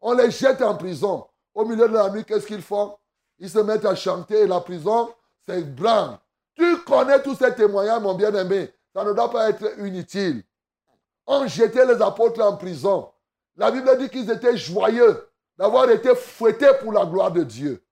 On 0.00 0.14
les 0.14 0.30
jette 0.30 0.62
en 0.62 0.76
prison. 0.76 1.26
Au 1.54 1.64
milieu 1.64 1.88
de 1.88 1.94
la 1.94 2.10
nuit, 2.10 2.24
qu'est-ce 2.24 2.46
qu'ils 2.46 2.62
font? 2.62 2.96
Ils 3.38 3.50
se 3.50 3.58
mettent 3.58 3.84
à 3.84 3.94
chanter 3.94 4.40
et 4.40 4.46
la 4.46 4.60
prison, 4.60 5.12
c'est 5.46 5.62
blanc. 5.74 6.18
Connais 6.86 7.22
tous 7.22 7.36
ces 7.36 7.54
témoignages, 7.54 8.02
mon 8.02 8.14
bien-aimé. 8.14 8.72
Ça 8.94 9.04
ne 9.04 9.12
doit 9.12 9.30
pas 9.30 9.50
être 9.50 9.78
inutile. 9.80 10.44
On 11.26 11.46
jetait 11.46 11.86
les 11.86 12.00
apôtres 12.02 12.42
en 12.42 12.56
prison. 12.56 13.10
La 13.56 13.70
Bible 13.70 13.98
dit 13.98 14.08
qu'ils 14.08 14.30
étaient 14.30 14.56
joyeux 14.56 15.28
d'avoir 15.56 15.88
été 15.90 16.14
fouettés 16.14 16.72
pour 16.80 16.92
la 16.92 17.06
gloire 17.06 17.30
de 17.30 17.42
Dieu. 17.42 17.82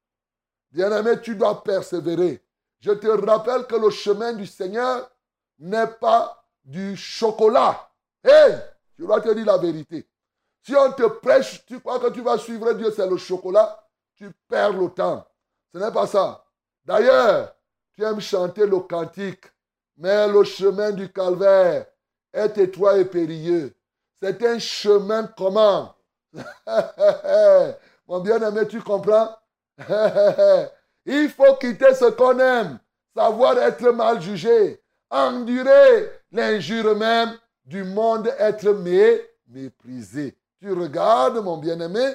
Bien-aimé, 0.71 1.21
tu 1.23 1.37
dois 1.37 1.63
persévérer. 1.63 2.43
Je 2.81 2.93
te 2.93 3.07
rappelle 3.07 3.67
que 3.67 3.77
le 3.77 3.91
chemin 3.91 4.33
du 4.33 4.47
Seigneur 4.47 5.11
n'est 5.59 5.87
pas 5.87 6.45
du 6.65 6.97
chocolat. 6.97 7.91
Hé, 8.25 8.57
je 8.99 9.05
dois 9.05 9.21
te 9.21 9.33
dire 9.33 9.47
la 9.47 9.59
vérité. 9.59 10.09
Si 10.65 10.75
on 10.77 10.93
te 10.93 11.05
prêche, 11.05 11.65
tu 11.67 11.81
crois 11.81 11.99
que 11.99 12.11
tu 12.11 12.23
vas 12.23 12.39
suivre 12.39 12.73
Dieu, 12.73 12.93
c'est 12.95 13.09
le 13.09 13.17
chocolat, 13.17 13.85
tu 14.17 14.31
perds 14.49 14.73
le 14.73 14.89
temps. 14.91 15.27
Ce 15.73 15.79
n'est 15.79 15.93
pas 15.93 16.07
ça. 16.07 16.45
D'ailleurs, 16.85 17.55
tu 17.95 18.05
aimes 18.05 18.21
chanter 18.21 18.67
le 18.67 18.81
cantique, 18.81 19.45
mais 19.97 20.29
le 20.29 20.45
chemin 20.45 20.91
du 20.91 21.11
calvaire 21.13 21.87
est 22.33 22.59
étroit 22.59 22.99
et 22.99 23.05
périlleux. 23.05 23.75
C'est 24.21 24.43
un 24.45 24.59
chemin 24.59 25.29
comment 25.37 25.95
Mon 28.07 28.21
bien-aimé, 28.21 28.67
tu 28.69 28.81
comprends? 28.81 29.37
Il 31.05 31.29
faut 31.31 31.57
quitter 31.57 31.95
ce 31.95 32.11
qu'on 32.11 32.39
aime, 32.39 32.79
savoir 33.15 33.59
être 33.59 33.91
mal 33.91 34.21
jugé, 34.21 34.81
endurer 35.11 36.11
l'injure 36.31 36.97
même 36.97 37.37
du 37.65 37.85
monde, 37.85 38.33
être 38.39 38.71
méprisé. 39.49 40.37
Tu 40.61 40.73
regardes, 40.73 41.43
mon 41.43 41.59
bien-aimé, 41.59 42.15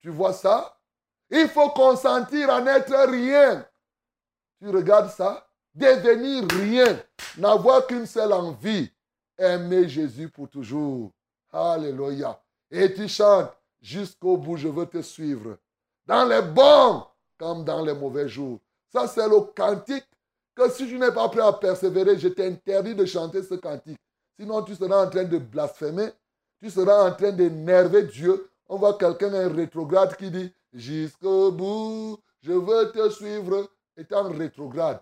tu 0.00 0.10
vois 0.10 0.32
ça? 0.32 0.76
Il 1.30 1.48
faut 1.48 1.70
consentir 1.70 2.50
à 2.50 2.60
n'être 2.60 2.94
rien 3.08 3.64
tu 4.64 4.70
regardes 4.74 5.10
ça, 5.10 5.46
devenir 5.74 6.44
rien, 6.50 6.98
n'avoir 7.36 7.86
qu'une 7.86 8.06
seule 8.06 8.32
envie, 8.32 8.90
aimer 9.36 9.86
Jésus 9.88 10.30
pour 10.30 10.48
toujours. 10.48 11.10
Alléluia. 11.52 12.40
Et 12.70 12.94
tu 12.94 13.06
chantes 13.06 13.52
jusqu'au 13.82 14.38
bout, 14.38 14.56
je 14.56 14.68
veux 14.68 14.86
te 14.86 15.02
suivre. 15.02 15.58
Dans 16.06 16.24
les 16.24 16.40
bons 16.40 17.04
comme 17.38 17.64
dans 17.64 17.84
les 17.84 17.92
mauvais 17.92 18.28
jours. 18.28 18.58
Ça, 18.90 19.06
c'est 19.06 19.28
le 19.28 19.40
cantique 19.54 20.06
que 20.54 20.70
si 20.70 20.86
tu 20.88 20.98
n'es 20.98 21.12
pas 21.12 21.28
prêt 21.28 21.42
à 21.42 21.52
persévérer, 21.52 22.18
je 22.18 22.28
t'interdis 22.28 22.94
de 22.94 23.04
chanter 23.04 23.42
ce 23.42 23.54
cantique. 23.54 23.98
Sinon, 24.38 24.62
tu 24.62 24.74
seras 24.74 25.04
en 25.04 25.10
train 25.10 25.24
de 25.24 25.38
blasphémer, 25.38 26.10
tu 26.62 26.70
seras 26.70 27.10
en 27.10 27.14
train 27.14 27.32
d'énerver 27.32 28.04
Dieu. 28.04 28.48
On 28.68 28.76
voit 28.76 28.96
quelqu'un, 28.96 29.34
un 29.34 29.52
rétrograde, 29.52 30.16
qui 30.16 30.30
dit 30.30 30.50
Jusqu'au 30.72 31.52
bout, 31.52 32.18
je 32.40 32.52
veux 32.52 32.92
te 32.92 33.10
suivre 33.10 33.68
étant 33.96 34.30
rétrograde. 34.30 35.00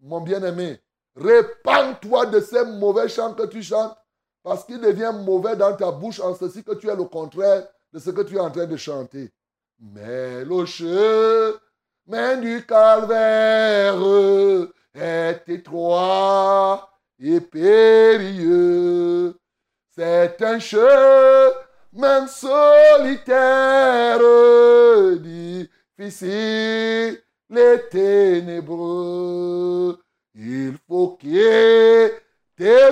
Mon 0.00 0.20
bien-aimé, 0.20 0.80
répands-toi 1.16 2.26
de 2.26 2.40
ces 2.40 2.64
mauvais 2.64 3.08
chants 3.08 3.34
que 3.34 3.46
tu 3.46 3.62
chantes 3.62 3.96
parce 4.42 4.64
qu'il 4.64 4.80
devient 4.80 5.12
mauvais 5.14 5.56
dans 5.56 5.76
ta 5.76 5.92
bouche 5.92 6.20
en 6.20 6.34
ceci 6.34 6.64
que 6.64 6.74
tu 6.74 6.88
es 6.88 6.96
le 6.96 7.04
contraire 7.04 7.66
de 7.92 7.98
ce 7.98 8.10
que 8.10 8.22
tu 8.22 8.36
es 8.36 8.40
en 8.40 8.50
train 8.50 8.66
de 8.66 8.76
chanter. 8.76 9.32
Mais 9.78 10.44
le 10.44 10.64
chemin 10.66 12.36
du 12.38 12.64
calvaire 12.66 13.96
est 14.94 15.42
étroit 15.48 16.90
et 17.18 17.40
périlleux. 17.40 19.38
C'est 19.94 20.42
un 20.42 20.58
chemin 20.58 22.26
solitaire, 22.26 24.18
difficile 25.98 27.22
et 27.56 27.88
ténébreux. 27.90 29.98
Il 30.34 30.76
faut 30.88 31.16
qu'il 31.20 31.38
ait 31.38 32.22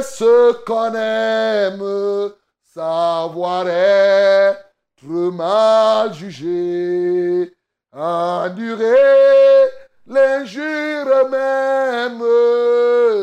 ce 0.02 0.52
qu'on 0.64 0.94
aime, 0.94 2.32
savoir 2.62 3.66
être 3.68 5.04
mal 5.04 6.12
jugé, 6.12 7.54
endurer 7.92 9.70
l'injure 10.06 11.28
même 11.30 12.22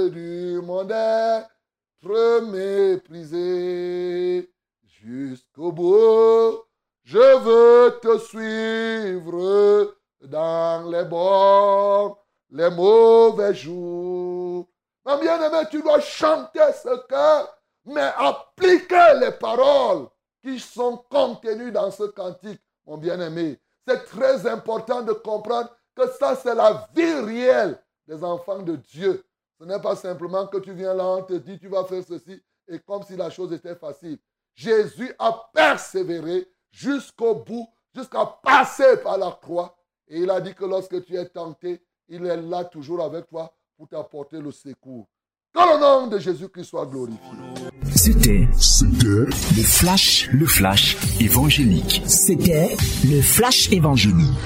du 0.10 0.62
monde 0.64 0.92
être 0.92 2.42
méprisé 2.52 4.50
jusqu'au 4.86 5.72
bout. 5.72 6.64
Je 7.04 7.18
veux 7.18 8.00
te 8.00 8.18
suivre 8.20 9.96
dans 10.22 10.90
les 10.90 11.06
bons, 11.06 12.18
les 12.50 12.70
mauvais 12.70 13.54
jours. 13.54 14.68
Mon 15.06 15.20
bien-aimé, 15.20 15.68
tu 15.70 15.82
dois 15.82 16.00
chanter 16.00 16.74
ce 16.84 17.06
cœur, 17.08 17.58
mais 17.86 18.12
appliquer 18.18 19.20
les 19.20 19.32
paroles 19.32 20.08
qui 20.42 20.60
sont 20.60 20.98
contenues 21.10 21.72
dans 21.72 21.92
ce 21.92 22.04
cantique, 22.04 22.62
mon 22.86 22.98
bien-aimé. 22.98 23.60
C'est 23.88 24.06
très 24.06 24.46
important 24.48 25.02
de 25.02 25.14
comprendre 25.14 25.70
que 25.96 26.08
ça, 26.20 26.36
c'est 26.36 26.56
la 26.56 26.88
vie 26.94 27.14
réelle 27.14 27.82
des 28.08 28.24
enfants 28.24 28.62
de 28.62 28.76
Dieu. 28.76 29.26
Ce 29.60 29.66
n'est 29.66 29.82
pas 29.82 29.96
simplement 29.96 30.46
que 30.48 30.58
tu 30.58 30.74
viens 30.74 30.94
là, 30.94 31.06
on 31.06 31.24
te 31.24 31.34
dit, 31.34 31.58
tu 31.58 31.68
vas 31.68 31.86
faire 31.86 32.04
ceci, 32.08 32.42
et 32.68 32.80
comme 32.80 33.04
si 33.04 33.16
la 33.16 33.30
chose 33.30 33.54
était 33.54 33.76
facile. 33.76 34.20
Jésus 34.54 35.14
a 35.20 35.50
persévéré 35.54 36.48
jusqu'au 36.70 37.36
bout, 37.36 37.68
jusqu'à 37.96 38.26
passer 38.44 38.98
par 38.98 39.18
la 39.18 39.32
croix. 39.32 39.77
Et 40.10 40.20
il 40.20 40.30
a 40.30 40.40
dit 40.40 40.54
que 40.54 40.66
lorsque 40.66 41.04
tu 41.06 41.16
es 41.16 41.26
tenté, 41.26 41.82
il 42.08 42.26
est 42.26 42.42
là 42.42 42.64
toujours 42.64 43.04
avec 43.04 43.28
toi 43.28 43.54
pour 43.76 43.88
t'apporter 43.88 44.40
le 44.40 44.52
secours. 44.52 45.08
Que 45.54 45.60
le 45.60 45.80
nom 45.80 46.08
de 46.08 46.20
Jésus-Christ 46.20 46.66
soit 46.66 46.86
glorifié. 46.86 47.20
C'était 47.96 48.48
C'était 48.58 49.26
le 49.56 49.64
flash, 49.64 50.30
le 50.32 50.46
flash 50.46 50.98
évangélique. 51.20 52.02
C'était 52.06 52.76
le 53.04 53.22
flash 53.22 53.72
évangélique. 53.72 54.38